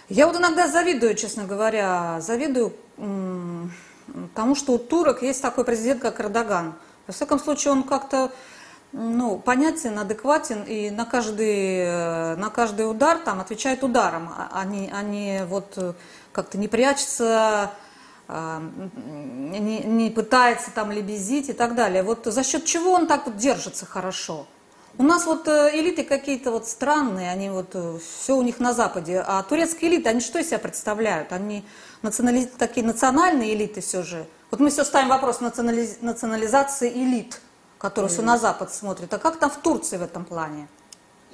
Я 0.09 0.27
вот 0.27 0.37
иногда 0.37 0.69
завидую, 0.69 1.15
честно 1.15 1.45
говоря, 1.45 2.21
завидую 2.21 2.73
тому, 4.35 4.55
что 4.55 4.73
у 4.73 4.79
турок 4.79 5.23
есть 5.23 5.43
такой 5.43 5.65
президент, 5.65 6.01
как 6.01 6.21
Эрдоган. 6.21 6.75
Во 7.09 7.12
всяком 7.12 7.41
случае, 7.41 7.73
он 7.73 7.83
как-то 7.83 8.31
ну, 8.97 9.39
понятен, 9.39 9.99
адекватен 9.99 10.63
и 10.63 10.91
на 10.91 11.05
каждый, 11.05 11.81
э, 11.81 12.37
на 12.37 12.49
каждый 12.49 12.91
удар 12.91 13.19
там 13.19 13.41
отвечает 13.41 13.85
ударом, 13.85 14.31
а 14.35 14.65
не, 14.65 14.91
а 14.91 15.03
не 15.03 15.45
вот 15.45 15.75
э, 15.77 15.93
как-то 16.33 16.57
не 16.57 16.67
прячется, 16.67 17.73
а, 18.29 18.63
не, 18.81 19.81
не 19.81 20.11
пытается 20.11 20.71
там 20.71 20.91
лебезить 20.93 21.51
и 21.51 21.53
так 21.53 21.75
далее. 21.75 22.03
Вот 22.03 22.25
за 22.25 22.43
счет 22.43 22.65
чего 22.65 22.93
он 22.93 23.07
так 23.07 23.27
вот 23.27 23.37
держится 23.37 23.85
хорошо? 23.85 24.47
У 24.97 25.03
нас 25.03 25.27
вот 25.27 25.47
э, 25.47 25.71
элиты 25.75 26.03
какие-то 26.03 26.51
вот 26.51 26.67
странные, 26.67 27.31
они 27.31 27.51
вот 27.51 27.77
все 28.03 28.35
у 28.35 28.41
них 28.41 28.61
на 28.61 28.73
Западе, 28.73 29.23
а 29.27 29.43
турецкие 29.43 29.91
элиты, 29.91 30.09
они 30.09 30.21
что 30.21 30.39
из 30.39 30.49
себя 30.49 30.59
представляют? 30.59 31.33
Они 31.33 31.67
национали... 32.01 32.47
такие 32.47 32.85
национальные 32.85 33.53
элиты 33.53 33.83
все 33.83 34.03
же. 34.03 34.27
Вот 34.51 34.59
мы 34.59 34.71
все 34.71 34.85
ставим 34.85 35.11
вопрос 35.11 35.41
национализ... 35.41 35.99
национализации 36.01 36.91
элит– 36.91 37.43
который 37.79 38.09
все 38.09 38.23
на 38.23 38.39
Запад 38.39 38.73
смотрит. 38.73 39.12
А 39.12 39.19
как 39.19 39.39
там 39.39 39.51
в 39.51 39.59
Турции 39.59 39.97
в 39.97 40.03
этом 40.03 40.25
плане? 40.25 40.69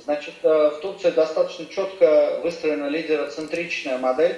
Значит, 0.04 0.34
э, 0.42 0.70
в 0.70 0.80
Турции 0.80 1.10
достаточно 1.10 1.66
четко 1.66 2.40
выстроена 2.42 2.88
лидероцентричная 2.88 3.98
модель, 3.98 4.36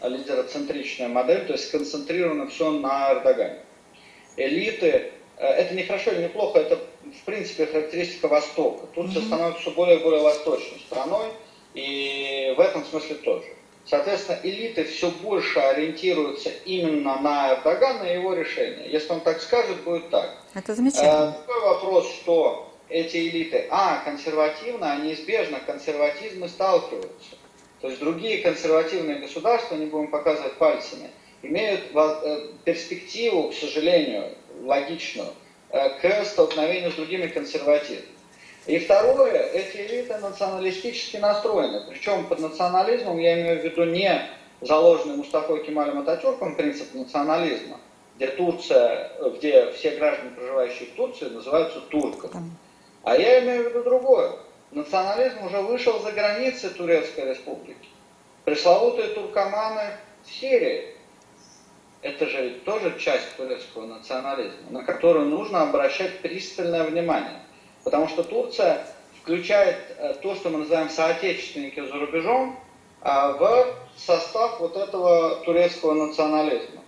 лидероцентричная 0.00 1.08
модель, 1.08 1.44
то 1.46 1.52
есть 1.52 1.68
сконцентрировано 1.68 2.48
все 2.48 2.70
на 2.70 3.12
Эрдогане. 3.12 3.58
Элиты, 4.36 5.12
э, 5.36 5.46
это 5.46 5.74
не 5.74 5.82
хорошо 5.82 6.12
или 6.12 6.22
не 6.22 6.28
плохо, 6.28 6.60
это 6.60 6.76
в 6.76 7.24
принципе 7.24 7.66
характеристика 7.66 8.28
Востока. 8.28 8.86
Турция 8.94 9.20
mm-hmm. 9.20 9.26
становится 9.26 9.60
все 9.60 9.70
более 9.72 10.00
и 10.00 10.02
более 10.02 10.22
восточной 10.22 10.80
страной, 10.80 11.26
и 11.74 12.54
в 12.56 12.60
этом 12.60 12.84
смысле 12.86 13.16
тоже. 13.16 13.46
Соответственно, 13.84 14.38
элиты 14.42 14.84
все 14.84 15.10
больше 15.10 15.58
ориентируются 15.58 16.50
именно 16.64 17.20
на 17.20 17.54
Эрдогана 17.54 18.04
и 18.04 18.14
его 18.14 18.32
решение. 18.32 18.90
Если 18.90 19.12
он 19.12 19.20
так 19.20 19.42
скажет, 19.42 19.82
будет 19.82 20.08
так. 20.10 20.41
Это 20.54 20.74
замечательно. 20.74 21.34
Э, 21.36 21.40
такой 21.46 21.60
вопрос, 21.62 22.08
что 22.10 22.72
эти 22.88 23.16
элиты, 23.16 23.66
а, 23.70 24.02
консервативно, 24.04 24.92
а 24.92 24.96
неизбежно 24.96 25.60
консерватизмы 25.60 26.48
сталкиваются. 26.48 27.36
То 27.80 27.88
есть 27.88 28.00
другие 28.00 28.38
консервативные 28.38 29.18
государства, 29.18 29.74
не 29.74 29.86
будем 29.86 30.08
показывать 30.08 30.54
пальцами, 30.54 31.10
имеют 31.42 31.80
э, 31.94 32.48
перспективу, 32.64 33.48
к 33.48 33.54
сожалению, 33.54 34.28
логичную, 34.62 35.28
э, 35.70 35.88
к 36.00 36.24
столкновению 36.24 36.92
с 36.92 36.94
другими 36.94 37.26
консервативными. 37.26 38.06
И 38.66 38.78
второе, 38.78 39.50
эти 39.52 39.78
элиты 39.78 40.16
националистически 40.18 41.16
настроены. 41.16 41.84
Причем 41.88 42.26
под 42.26 42.38
национализмом 42.38 43.18
я 43.18 43.40
имею 43.40 43.60
в 43.60 43.64
виду 43.64 43.84
не 43.84 44.30
заложенный 44.60 45.16
Мустафой 45.16 45.64
Кемалем 45.64 45.98
Ататюрком 45.98 46.54
принцип 46.54 46.94
национализма, 46.94 47.78
где 48.22 48.30
Турция, 48.36 49.10
где 49.36 49.72
все 49.72 49.96
граждане, 49.96 50.30
проживающие 50.30 50.88
в 50.90 50.92
Турции, 50.94 51.24
называются 51.24 51.80
турками. 51.80 52.52
А 53.02 53.16
я 53.16 53.40
имею 53.42 53.64
в 53.64 53.68
виду 53.70 53.82
другое. 53.82 54.32
Национализм 54.70 55.44
уже 55.44 55.60
вышел 55.60 55.98
за 55.98 56.12
границы 56.12 56.70
Турецкой 56.70 57.30
республики. 57.30 57.88
Пресловутые 58.44 59.08
туркоманы 59.08 59.96
в 60.24 60.30
Сирии. 60.30 60.94
Это 62.00 62.26
же 62.26 62.60
тоже 62.64 62.96
часть 62.98 63.36
турецкого 63.36 63.86
национализма, 63.86 64.70
на 64.70 64.84
которую 64.84 65.26
нужно 65.26 65.62
обращать 65.62 66.20
пристальное 66.20 66.84
внимание. 66.84 67.40
Потому 67.82 68.06
что 68.06 68.22
Турция 68.22 68.86
включает 69.20 69.78
э, 69.98 70.14
то, 70.22 70.36
что 70.36 70.50
мы 70.50 70.58
называем 70.60 70.90
соотечественники 70.90 71.80
за 71.80 71.92
рубежом, 71.92 72.56
а, 73.00 73.32
в 73.32 73.66
состав 73.96 74.60
вот 74.60 74.76
этого 74.76 75.36
турецкого 75.44 75.94
национализма. 75.94 76.81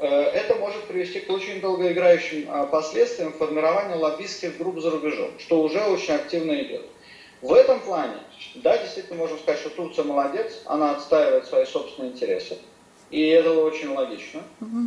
Э, 0.00 0.06
это 0.06 0.54
может 0.56 0.84
привести 0.84 1.20
к 1.20 1.30
очень 1.30 1.60
долгоиграющим 1.60 2.46
а, 2.48 2.66
последствиям 2.66 3.32
формирования 3.32 3.96
лоббистских 3.96 4.56
групп 4.58 4.80
за 4.80 4.90
рубежом, 4.90 5.30
что 5.38 5.60
уже 5.62 5.80
очень 5.82 6.14
активно 6.14 6.60
идет. 6.62 6.86
В 7.42 7.52
этом 7.52 7.80
плане, 7.80 8.14
да, 8.56 8.78
действительно 8.78 9.18
можем 9.18 9.38
сказать, 9.38 9.60
что 9.60 9.70
Турция 9.70 10.04
молодец, 10.04 10.62
она 10.64 10.92
отстаивает 10.92 11.46
свои 11.46 11.64
собственные 11.64 12.12
интересы, 12.12 12.58
и 13.10 13.26
это 13.28 13.52
очень 13.52 13.88
логично. 13.88 14.42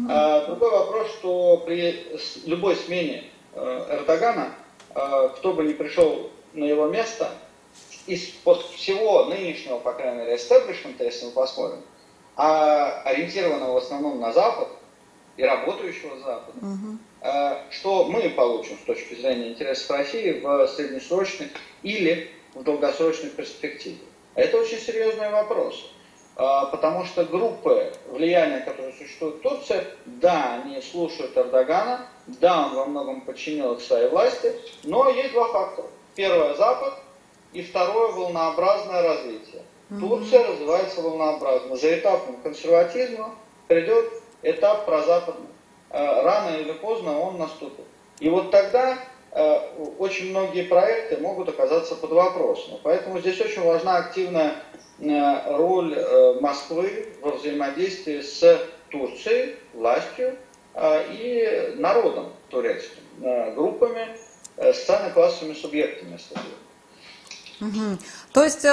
А, 0.10 0.46
другой 0.48 0.72
вопрос, 0.72 1.12
что 1.12 1.58
при 1.66 2.06
любой 2.46 2.76
смене 2.76 3.26
э, 3.54 3.98
Эрдогана 3.98 4.54
Э, 4.96 5.30
кто 5.38 5.54
бы 5.54 5.64
ни 5.64 5.74
пришел 5.74 6.30
на 6.54 6.66
его 6.66 6.88
место, 6.88 7.32
из-под 8.08 8.62
всего 8.64 9.26
нынешнего, 9.26 9.78
по 9.78 9.94
крайней 9.94 10.20
мере, 10.20 10.36
эстеблишмента, 10.36 11.04
если 11.04 11.26
мы 11.26 11.32
посмотрим, 11.32 11.82
а 12.36 13.02
ориентированного 13.06 13.74
в 13.74 13.78
основном 13.78 14.20
на 14.20 14.34
Запад 14.34 14.68
и 15.38 15.44
работающего 15.44 16.18
Запада, 16.20 16.58
угу. 16.62 16.98
что 17.70 18.06
мы 18.06 18.30
получим 18.30 18.78
с 18.78 18.86
точки 18.86 19.16
зрения 19.16 19.50
интересов 19.50 19.98
России 19.98 20.40
в 20.40 20.68
среднесрочной 20.68 21.50
или 21.84 22.30
в 22.54 22.64
долгосрочной 22.64 23.30
перспективе? 23.30 24.00
Это 24.36 24.58
очень 24.58 24.78
серьезный 24.78 25.30
вопрос. 25.30 25.92
А, 26.38 26.66
потому 26.66 27.06
что 27.06 27.26
группы 27.26 27.94
влияния, 28.08 28.62
которые 28.62 28.94
существуют 28.94 29.38
в 29.38 29.42
Турции, 29.42 29.84
да, 30.06 30.62
они 30.64 30.82
слушают 30.82 31.36
Эрдогана, 31.36 32.08
да, 32.26 32.68
он 32.68 32.76
во 32.76 32.86
многом 32.86 33.22
подчинил 33.22 33.74
их 33.74 33.82
своей 33.82 34.10
власти, 34.10 34.54
но 34.84 35.10
есть 35.10 35.34
два 35.34 35.52
фактора. 35.52 35.88
Первое– 36.16 36.54
Запад, 36.56 36.94
и 37.54 37.62
второе– 37.62 38.12
волнообразное 38.14 39.02
развитие. 39.02 39.64
Турция 40.00 40.48
развивается 40.48 41.02
волнообразно. 41.02 41.76
За 41.76 42.00
этапом 42.00 42.38
консерватизма 42.38 43.36
придет 43.68 44.21
этап 44.44 44.86
прозападный. 44.86 45.48
А, 45.90 46.24
рано 46.24 46.58
или 46.58 46.72
поздно 46.74 47.20
он 47.20 47.38
наступит. 47.38 47.86
И 48.20 48.30
вот 48.30 48.52
тогда 48.52 48.98
а, 49.32 49.74
очень 50.00 50.30
многие 50.32 50.64
проекты 50.64 51.18
могут 51.18 51.50
оказаться 51.50 51.96
под 51.96 52.12
вопросом. 52.12 52.80
Поэтому 52.84 53.20
здесь 53.20 53.40
очень 53.42 53.64
важна 53.64 53.98
активная 53.98 54.56
Э, 55.02 55.58
роль 55.58 55.96
э, 55.98 56.38
Москвы 56.42 57.08
во 57.22 57.32
взаимодействии 57.32 58.22
с 58.22 58.68
Турцией, 58.90 59.56
властью 59.74 60.36
э, 60.76 61.06
и 61.12 61.74
народом 61.78 62.34
турецким, 62.50 63.02
группами, 63.56 64.10
социально-классовыми 64.58 65.54
субъектами, 65.56 66.14
если 66.14 66.36
Угу. 67.62 67.98
То 68.34 68.44
есть 68.44 68.64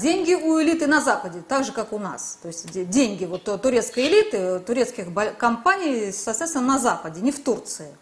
деньги 0.00 0.34
у 0.34 0.60
элиты 0.60 0.86
на 0.86 1.00
Западе, 1.00 1.42
так 1.46 1.64
же, 1.64 1.72
как 1.72 1.92
у 1.92 1.98
нас. 1.98 2.38
То 2.42 2.48
есть 2.48 2.88
деньги 2.90 3.26
вот 3.26 3.44
турецкой 3.62 4.08
элиты, 4.08 4.60
турецких 4.60 5.06
компаний, 5.38 6.10
соответственно, 6.10 6.66
на 6.66 6.78
Западе, 6.78 7.20
не 7.20 7.30
в 7.30 7.42
Турции. 7.44 7.94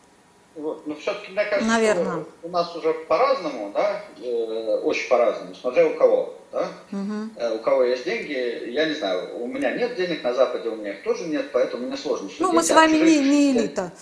Вот. 0.58 0.84
Но 0.86 0.94
все-таки, 0.96 1.30
мне 1.30 1.44
кажется, 1.44 1.68
Наверное. 1.72 2.24
у 2.42 2.48
нас 2.48 2.74
уже 2.74 2.92
по-разному, 2.92 3.70
да, 3.72 4.02
э, 4.20 4.80
очень 4.82 5.08
по-разному, 5.08 5.54
смотря 5.54 5.86
у 5.86 5.94
кого. 5.94 6.34
Да? 6.50 6.68
Угу. 6.90 7.30
Э, 7.36 7.54
у 7.54 7.58
кого 7.60 7.84
есть 7.84 8.04
деньги, 8.04 8.68
я 8.70 8.86
не 8.86 8.94
знаю, 8.94 9.40
у 9.40 9.46
меня 9.46 9.70
нет 9.70 9.94
денег 9.94 10.24
на 10.24 10.34
Западе, 10.34 10.68
у 10.70 10.74
меня 10.74 10.94
их 10.94 11.04
тоже 11.04 11.26
нет, 11.26 11.52
поэтому 11.52 11.86
мне 11.86 11.96
сложно 11.96 12.28
судить. 12.28 12.40
Ну, 12.40 12.52
мы 12.52 12.64
с 12.64 12.70
вами 12.70 12.96
не, 12.96 13.20
не 13.20 13.52
элита. 13.52 13.92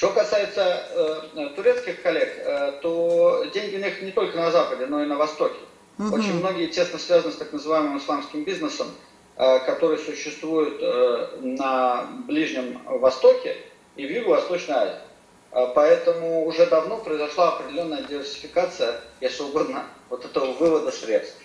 Что 0.00 0.08
касается 0.14 0.82
э, 0.94 1.48
турецких 1.54 2.00
коллег, 2.00 2.32
э, 2.38 2.72
то 2.80 3.44
деньги 3.52 3.76
у 3.76 3.80
них 3.80 4.00
не 4.00 4.12
только 4.12 4.38
на 4.38 4.50
Западе, 4.50 4.86
но 4.86 5.02
и 5.02 5.06
на 5.06 5.18
Востоке. 5.18 5.58
Угу. 5.98 6.14
Очень 6.14 6.38
многие 6.38 6.68
тесно 6.68 6.98
связаны 6.98 7.34
с 7.34 7.36
так 7.36 7.52
называемым 7.52 7.98
исламским 7.98 8.42
бизнесом, 8.44 8.86
э, 9.36 9.58
который 9.58 9.98
существует 9.98 10.78
э, 10.80 11.40
на 11.42 12.06
Ближнем 12.26 12.80
Востоке 12.86 13.58
и 13.96 14.06
в 14.06 14.10
Юго-Восточной 14.10 14.74
Азии. 14.74 15.00
А, 15.52 15.66
поэтому 15.66 16.46
уже 16.46 16.64
давно 16.64 16.96
произошла 16.96 17.58
определенная 17.58 18.02
диверсификация, 18.02 19.02
если 19.20 19.42
угодно, 19.42 19.84
вот 20.08 20.24
этого 20.24 20.52
вывода 20.54 20.92
средств. 20.92 21.36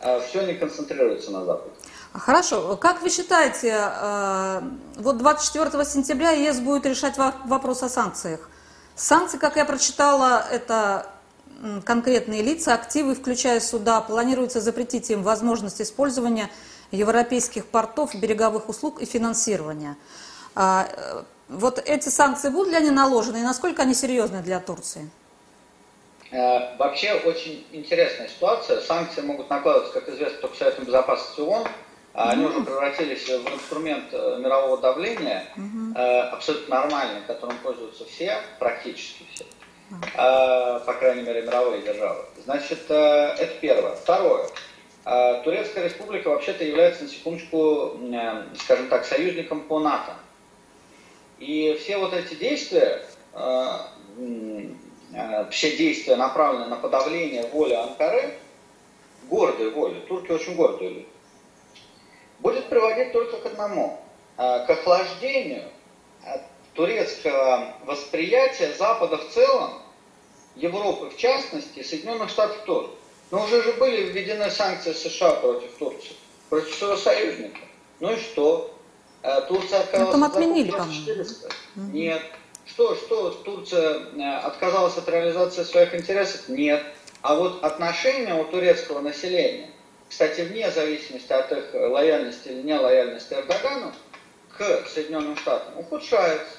А, 0.00 0.18
Все 0.18 0.44
не 0.44 0.54
концентрируется 0.54 1.30
на 1.30 1.44
Западе. 1.44 1.70
Хорошо. 2.12 2.76
Как 2.76 3.02
вы 3.02 3.08
считаете, 3.08 3.76
а, 3.76 4.64
вот 4.96 5.18
24 5.18 5.84
сентября 5.84 6.32
ЕС 6.32 6.58
будет 6.58 6.84
решать 6.86 7.16
вопрос 7.16 7.82
о 7.82 7.88
санкциях? 7.88 8.48
Санкции, 8.96 9.38
как 9.38 9.56
я 9.56 9.64
прочитала, 9.64 10.44
это 10.50 11.06
конкретные 11.84 12.42
лица, 12.42 12.74
активы, 12.74 13.14
включая 13.14 13.60
суда. 13.60 14.00
Планируется 14.00 14.60
запретить 14.60 15.10
им 15.10 15.22
возможность 15.22 15.80
использования 15.80 16.50
европейских 16.90 17.66
портов, 17.66 18.14
береговых 18.14 18.68
услуг 18.68 19.00
и 19.00 19.04
финансирования. 19.04 19.96
А, 20.54 20.88
э, 20.90 21.22
вот 21.48 21.78
эти 21.78 22.08
санкции 22.08 22.48
будут 22.48 22.72
ли 22.72 22.76
они 22.76 22.90
наложены 22.90 23.38
и 23.38 23.42
насколько 23.42 23.82
они 23.82 23.94
серьезны 23.94 24.42
для 24.42 24.58
Турции? 24.58 25.08
Э, 26.32 26.76
вообще 26.76 27.12
очень 27.12 27.66
интересная 27.72 28.28
ситуация. 28.28 28.80
Санкции 28.80 29.20
могут 29.20 29.50
накладываться, 29.50 29.92
как 29.92 30.08
известно, 30.08 30.38
только 30.38 30.56
Советом 30.56 30.84
Безопасности 30.84 31.40
ООН. 31.40 31.68
А 32.12 32.30
они 32.30 32.44
уже 32.44 32.60
превратились 32.62 33.26
в 33.28 33.54
инструмент 33.54 34.06
э, 34.12 34.38
мирового 34.40 34.78
давления, 34.78 35.46
абсолютно 36.32 36.76
нормальный, 36.76 37.22
которым 37.26 37.56
пользуются 37.58 38.04
все, 38.04 38.38
практически 38.58 39.24
все. 39.32 39.44
По 40.16 40.94
крайней 40.98 41.22
мере, 41.22 41.42
мировые 41.42 41.82
державы. 41.82 42.24
Значит, 42.44 42.84
это 42.88 43.50
первое. 43.60 43.96
Второе. 43.96 44.48
Турецкая 45.42 45.84
республика 45.84 46.28
вообще-то 46.28 46.62
является, 46.64 47.04
на 47.04 47.08
секундочку, 47.08 47.98
скажем 48.60 48.88
так, 48.88 49.04
союзником 49.04 49.62
по 49.62 49.80
НАТО. 49.80 50.14
И 51.40 51.74
все 51.80 51.96
вот 51.96 52.12
эти 52.12 52.34
действия, 52.34 53.02
э, 53.32 53.66
э, 55.14 55.46
все 55.50 55.76
действия 55.76 56.16
направлены 56.16 56.66
на 56.66 56.76
подавление 56.76 57.46
воли 57.46 57.72
Анкары, 57.72 58.34
гордой 59.30 59.70
воли, 59.70 60.00
турки 60.00 60.30
очень 60.32 60.54
гордые 60.54 60.90
люди, 60.90 61.06
будет 62.40 62.68
приводить 62.68 63.12
только 63.12 63.36
к 63.38 63.46
одному, 63.46 64.00
э, 64.36 64.66
к 64.66 64.70
охлаждению 64.70 65.64
турецкого 66.74 67.74
восприятия 67.84 68.72
Запада 68.74 69.18
в 69.18 69.28
целом, 69.30 69.82
Европы 70.56 71.10
в 71.10 71.16
частности, 71.16 71.82
Соединенных 71.82 72.30
Штатов 72.30 72.58
тоже. 72.64 72.90
Но 73.30 73.44
уже 73.44 73.62
же 73.62 73.72
были 73.74 74.10
введены 74.10 74.50
санкции 74.50 74.92
США 74.92 75.30
против 75.32 75.70
Турции, 75.78 76.12
против 76.48 76.74
своего 76.74 76.96
союзника. 76.96 77.60
Ну 78.00 78.12
и 78.12 78.16
что? 78.16 78.74
Э, 79.22 79.42
Турция 79.42 79.80
отказалась 79.80 80.14
ну, 80.14 80.20
там 80.20 80.24
отменили, 80.24 80.70
по-моему. 80.70 81.26
Нет. 81.76 82.22
Что, 82.66 82.94
что 82.96 83.30
Турция 83.30 83.98
э, 83.98 84.36
отказалась 84.38 84.96
от 84.96 85.08
реализации 85.08 85.62
своих 85.62 85.94
интересов? 85.94 86.48
Нет. 86.48 86.82
А 87.22 87.34
вот 87.34 87.62
отношения 87.62 88.34
у 88.34 88.44
турецкого 88.44 89.00
населения, 89.00 89.70
кстати, 90.10 90.42
вне 90.42 90.70
зависимости 90.70 91.32
от 91.32 91.50
их 91.52 91.72
лояльности 91.72 92.48
или 92.48 92.62
нелояльности 92.62 93.32
Эрдогану, 93.32 93.94
к 94.58 94.86
Соединенным 94.88 95.36
Штатам 95.36 95.78
ухудшаются. 95.78 96.56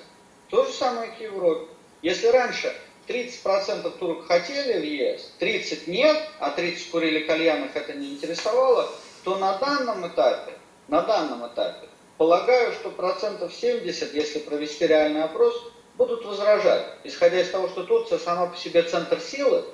То 0.49 0.65
же 0.65 0.71
самое 0.71 1.11
к 1.11 1.19
Европе. 1.19 1.67
Если 2.01 2.27
раньше 2.27 2.73
30% 3.07 3.99
турок 3.99 4.25
хотели 4.25 4.79
в 4.79 4.83
ЕС, 4.83 5.33
30 5.37 5.87
нет, 5.87 6.17
а 6.39 6.49
30 6.49 6.89
курили 6.89 7.25
кальян, 7.25 7.65
их 7.65 7.75
это 7.75 7.93
не 7.93 8.13
интересовало, 8.13 8.89
то 9.23 9.37
на 9.37 9.57
данном 9.57 10.07
этапе, 10.07 10.53
на 10.87 11.01
данном 11.01 11.45
этапе 11.45 11.87
Полагаю, 12.21 12.71
что 12.73 12.91
процентов 12.91 13.51
70, 13.51 14.13
если 14.13 14.37
провести 14.37 14.85
реальный 14.85 15.23
опрос, 15.23 15.55
будут 15.95 16.23
возражать, 16.23 16.85
исходя 17.03 17.41
из 17.41 17.49
того, 17.49 17.67
что 17.67 17.81
Турция 17.81 18.19
сама 18.19 18.45
по 18.45 18.55
себе 18.55 18.83
центр 18.83 19.19
силы, 19.19 19.65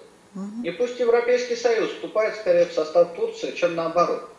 и 0.64 0.72
пусть 0.72 1.00
Европейский 1.00 1.56
Союз 1.56 1.92
вступает 1.92 2.36
скорее 2.36 2.66
в 2.66 2.74
состав 2.74 3.14
Турции, 3.16 3.52
чем 3.52 3.76
наоборот. 3.76 4.30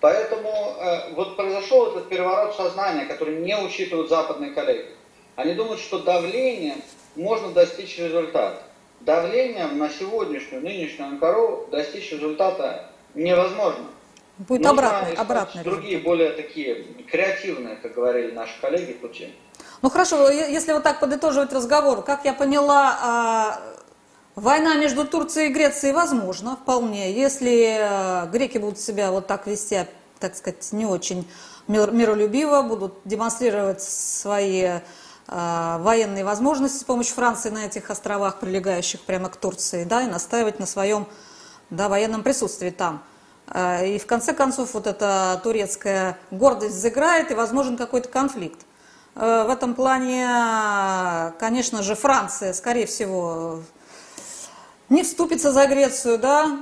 Поэтому 0.00 0.76
э, 0.80 1.14
вот 1.14 1.36
произошел 1.36 1.90
этот 1.90 2.08
переворот 2.08 2.54
сознания, 2.56 3.06
который 3.06 3.36
не 3.36 3.56
учитывают 3.56 4.08
западные 4.10 4.50
коллеги. 4.50 4.88
Они 5.36 5.54
думают, 5.54 5.80
что 5.80 5.98
давлением 6.00 6.82
можно 7.16 7.50
достичь 7.52 7.98
результата. 7.98 8.62
Давлением 9.00 9.78
на 9.78 9.88
сегодняшнюю, 9.88 10.62
нынешнюю 10.62 11.08
Анкару 11.08 11.68
достичь 11.70 12.12
результата 12.12 12.90
невозможно. 13.14 13.86
Будет 14.38 14.66
обратный, 14.66 15.14
обратный 15.14 15.62
другие, 15.62 15.98
более 15.98 16.30
такие 16.30 16.82
креативные, 17.08 17.76
как 17.76 17.94
говорили 17.94 18.32
наши 18.32 18.60
коллеги, 18.60 18.92
пути. 18.92 19.32
Ну 19.80 19.90
хорошо, 19.90 20.28
если 20.28 20.72
вот 20.72 20.82
так 20.82 20.98
подытоживать 20.98 21.52
разговор, 21.52 22.02
как 22.02 22.24
я 22.24 22.32
поняла, 22.32 22.98
а, 23.00 23.60
война 24.36 24.74
между 24.76 25.06
Турцией 25.06 25.50
и 25.50 25.52
Грецией 25.52 25.94
возможна 25.94 26.56
вполне, 26.56 27.12
если 27.12 27.78
а, 27.80 28.26
греки 28.26 28.58
будут 28.58 28.80
себя 28.80 29.10
вот 29.10 29.26
так 29.26 29.46
вести, 29.46 29.86
так 30.18 30.36
сказать, 30.36 30.72
не 30.72 30.86
очень 30.86 31.28
миролюбиво, 31.68 32.62
будут 32.62 32.94
демонстрировать 33.04 33.82
свои 33.82 34.80
а, 35.26 35.78
военные 35.78 36.24
возможности 36.24 36.78
с 36.78 36.84
помощью 36.84 37.14
Франции 37.14 37.50
на 37.50 37.66
этих 37.66 37.90
островах, 37.90 38.40
прилегающих 38.40 39.00
прямо 39.00 39.28
к 39.28 39.36
Турции, 39.36 39.84
да, 39.84 40.02
и 40.02 40.06
настаивать 40.06 40.58
на 40.58 40.66
своем 40.66 41.06
да, 41.70 41.88
военном 41.88 42.22
присутствии 42.22 42.70
там. 42.70 43.02
А, 43.48 43.82
и 43.82 43.98
в 43.98 44.06
конце 44.06 44.34
концов 44.34 44.74
вот 44.74 44.86
эта 44.86 45.40
турецкая 45.42 46.18
гордость 46.30 46.76
заграет 46.76 47.30
и 47.30 47.34
возможен 47.34 47.76
какой-то 47.76 48.08
конфликт. 48.08 48.60
В 49.14 49.48
этом 49.48 49.74
плане, 49.74 51.32
конечно 51.38 51.84
же, 51.84 51.94
Франция, 51.94 52.52
скорее 52.52 52.86
всего, 52.86 53.60
не 54.88 55.02
вступится 55.02 55.52
за 55.52 55.66
Грецию, 55.66 56.18
да, 56.18 56.58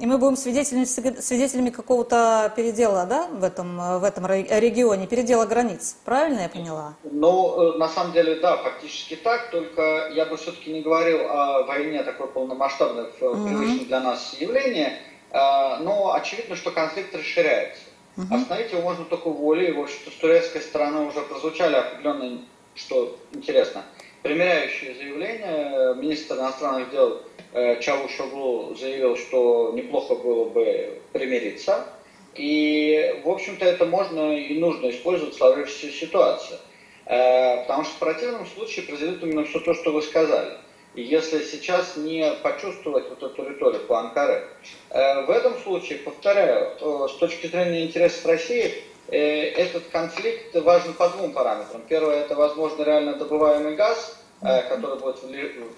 и 0.00 0.06
мы 0.06 0.16
будем 0.16 0.36
свидетелями, 0.36 0.84
свидетелями 0.84 1.68
какого-то 1.68 2.52
передела, 2.56 3.04
да, 3.04 3.26
в 3.26 3.44
этом, 3.44 4.00
в 4.00 4.04
этом 4.04 4.26
регионе, 4.26 5.06
передела 5.06 5.44
границ. 5.44 5.96
Правильно 6.06 6.40
я 6.40 6.48
поняла? 6.48 6.94
Ну, 7.04 7.74
э, 7.74 7.78
на 7.78 7.88
самом 7.88 8.12
деле, 8.12 8.36
да, 8.36 8.56
фактически 8.56 9.16
так, 9.16 9.50
только 9.50 10.10
я 10.14 10.24
бы 10.24 10.38
все-таки 10.38 10.72
не 10.72 10.80
говорил 10.80 11.20
о 11.28 11.64
войне 11.64 12.02
такой 12.02 12.28
полномасштабной, 12.28 13.04
mm-hmm. 13.04 13.46
привычной 13.46 13.84
для 13.84 14.00
нас 14.00 14.34
явлении, 14.40 14.90
Э, 15.30 15.78
но 15.80 16.12
очевидно, 16.14 16.56
что 16.56 16.70
конфликт 16.70 17.14
расширяется. 17.14 17.82
Остановить 18.30 18.72
его 18.72 18.82
можно 18.82 19.04
только 19.04 19.30
волей. 19.30 19.68
И, 19.68 19.72
в 19.72 19.80
общем-то, 19.80 20.10
с 20.10 20.14
турецкой 20.14 20.60
стороны 20.60 21.06
уже 21.06 21.22
прозвучали 21.22 21.76
определенные, 21.76 22.40
что 22.74 23.16
интересно, 23.32 23.82
примеряющие 24.22 24.94
заявления. 24.94 25.94
Министр 25.94 26.36
иностранных 26.36 26.90
дел 26.90 27.22
э, 27.52 27.80
Чавушоглу 27.80 28.74
заявил, 28.74 29.16
что 29.16 29.72
неплохо 29.74 30.14
было 30.14 30.44
бы 30.48 30.98
примириться. 31.12 31.86
И, 32.34 33.20
в 33.24 33.28
общем-то, 33.28 33.64
это 33.64 33.86
можно 33.86 34.36
и 34.36 34.58
нужно 34.58 34.90
использовать 34.90 35.34
в 35.34 35.38
сложившейся 35.38 35.90
ситуации. 35.90 36.58
Э, 37.06 37.62
потому 37.62 37.84
что 37.84 37.94
в 37.94 37.98
противном 37.98 38.46
случае 38.46 38.86
произойдет 38.86 39.22
именно 39.22 39.44
все 39.44 39.60
то, 39.60 39.74
что 39.74 39.92
вы 39.92 40.02
сказали– 40.02 40.56
и 40.94 41.02
если 41.02 41.44
сейчас 41.44 41.96
не 41.96 42.28
почувствовать 42.42 43.08
вот 43.08 43.22
эту 43.22 43.48
риторику 43.48 43.94
Анкары, 43.94 44.48
э, 44.90 45.24
в 45.24 45.30
этом 45.30 45.56
случае, 45.58 45.98
повторяю, 45.98 46.76
с 47.08 47.12
точки 47.18 47.46
зрения 47.46 47.84
интересов 47.84 48.26
России, 48.26 48.74
этот 49.10 49.84
конфликт 49.90 50.54
важен 50.56 50.94
по 50.94 51.08
двум 51.08 51.32
параметрам. 51.32 51.82
Первое, 51.88 52.16
это, 52.20 52.34
возможно, 52.34 52.82
реально 52.82 53.14
добываемый 53.14 53.74
газ, 53.74 54.16
который 54.40 54.98
будет 54.98 55.22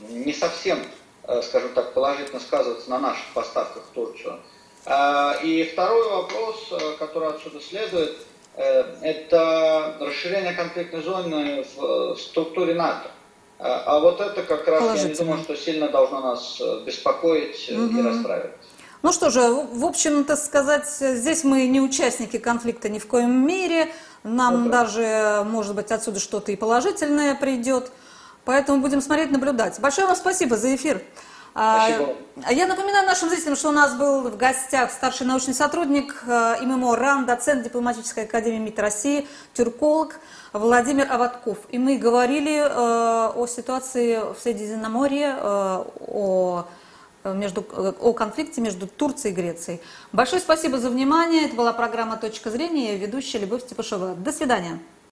не 0.09 0.33
совсем, 0.33 0.79
скажем 1.43 1.71
так, 1.75 1.95
положительно 1.95 2.41
сказываться 2.41 2.91
на 2.91 2.99
наших 2.99 3.25
поставках 3.35 3.83
в 3.91 3.95
Турцию. 3.95 4.39
И 5.43 5.69
второй 5.73 6.09
вопрос, 6.09 6.73
который 6.99 7.31
отсюда 7.31 7.61
следует, 7.61 8.17
это 8.57 9.97
расширение 10.01 10.53
конфликтной 10.53 11.03
зоны 11.03 11.65
в 11.77 12.17
структуре 12.17 12.75
НАТО. 12.75 13.11
А, 13.65 14.01
вот 14.01 14.21
это 14.21 14.43
как 14.43 14.67
раз, 14.67 15.03
я 15.03 15.09
не 15.09 15.15
думаю, 15.15 15.41
что 15.45 15.57
сильно 15.57 15.89
должно 15.89 16.21
нас 16.21 16.61
э, 16.61 16.81
беспокоить 16.85 17.71
угу. 17.71 17.97
и 17.97 18.03
расстраивать. 18.03 18.51
Ну 19.03 19.13
что 19.13 19.31
же, 19.31 19.41
в 19.41 19.85
общем-то 19.85 20.37
сказать, 20.37 20.89
здесь 20.89 21.43
мы 21.45 21.67
не 21.67 21.81
участники 21.81 22.39
конфликта 22.39 22.89
ни 22.89 22.99
в 22.99 23.07
коем 23.07 23.47
мере. 23.47 23.93
Нам 24.23 24.65
ну, 24.65 24.71
даже, 24.71 25.43
может 25.45 25.75
быть, 25.75 25.91
отсюда 25.91 26.21
что-то 26.21 26.53
и 26.53 26.57
положительное 26.57 27.35
придет. 27.35 27.91
Поэтому 28.45 28.81
будем 28.81 29.01
смотреть, 29.01 29.31
наблюдать. 29.33 29.81
Большое 29.81 30.07
вам 30.07 30.17
спасибо 30.17 30.57
за 30.57 30.75
эфир. 30.75 31.03
А, 31.55 31.89
спасибо. 31.89 32.15
Я 32.51 32.67
напоминаю 32.67 33.07
нашим 33.07 33.29
зрителям, 33.29 33.57
что 33.57 33.69
у 33.69 33.73
нас 33.73 33.95
был 33.95 34.23
в 34.23 34.37
гостях 34.37 34.91
старший 34.91 35.27
научный 35.27 35.55
сотрудник 35.55 36.23
э, 36.27 36.57
ИММО 36.63 36.97
РАН, 36.97 37.27
доцент 37.27 37.63
дипломатической 37.63 38.25
академии 38.25 38.59
МИД 38.59 38.79
России, 38.79 39.29
тюрколог. 39.53 40.19
Владимир 40.53 41.11
Аватков. 41.11 41.59
И 41.71 41.79
мы 41.79 41.97
говорили 41.97 42.59
э, 42.59 42.67
о 42.69 43.47
ситуации 43.47 44.19
в 44.19 44.39
Средиземноморье, 44.39 45.37
э, 45.39 45.85
о, 46.09 46.67
между, 47.25 47.61
о 47.61 48.13
конфликте 48.13 48.61
между 48.61 48.87
Турцией 48.87 49.33
и 49.33 49.37
Грецией. 49.37 49.81
Большое 50.13 50.41
спасибо 50.41 50.79
за 50.79 50.91
внимание. 50.91 51.47
Это 51.47 51.57
была 51.57 51.73
программа 51.73 52.17
«Точка 52.17 52.51
зрения». 52.51 52.97
Ведущая 52.97 53.39
Любовь 53.39 53.63
Степашова. 53.63 54.15
До 54.15 54.33
свидания. 54.33 54.79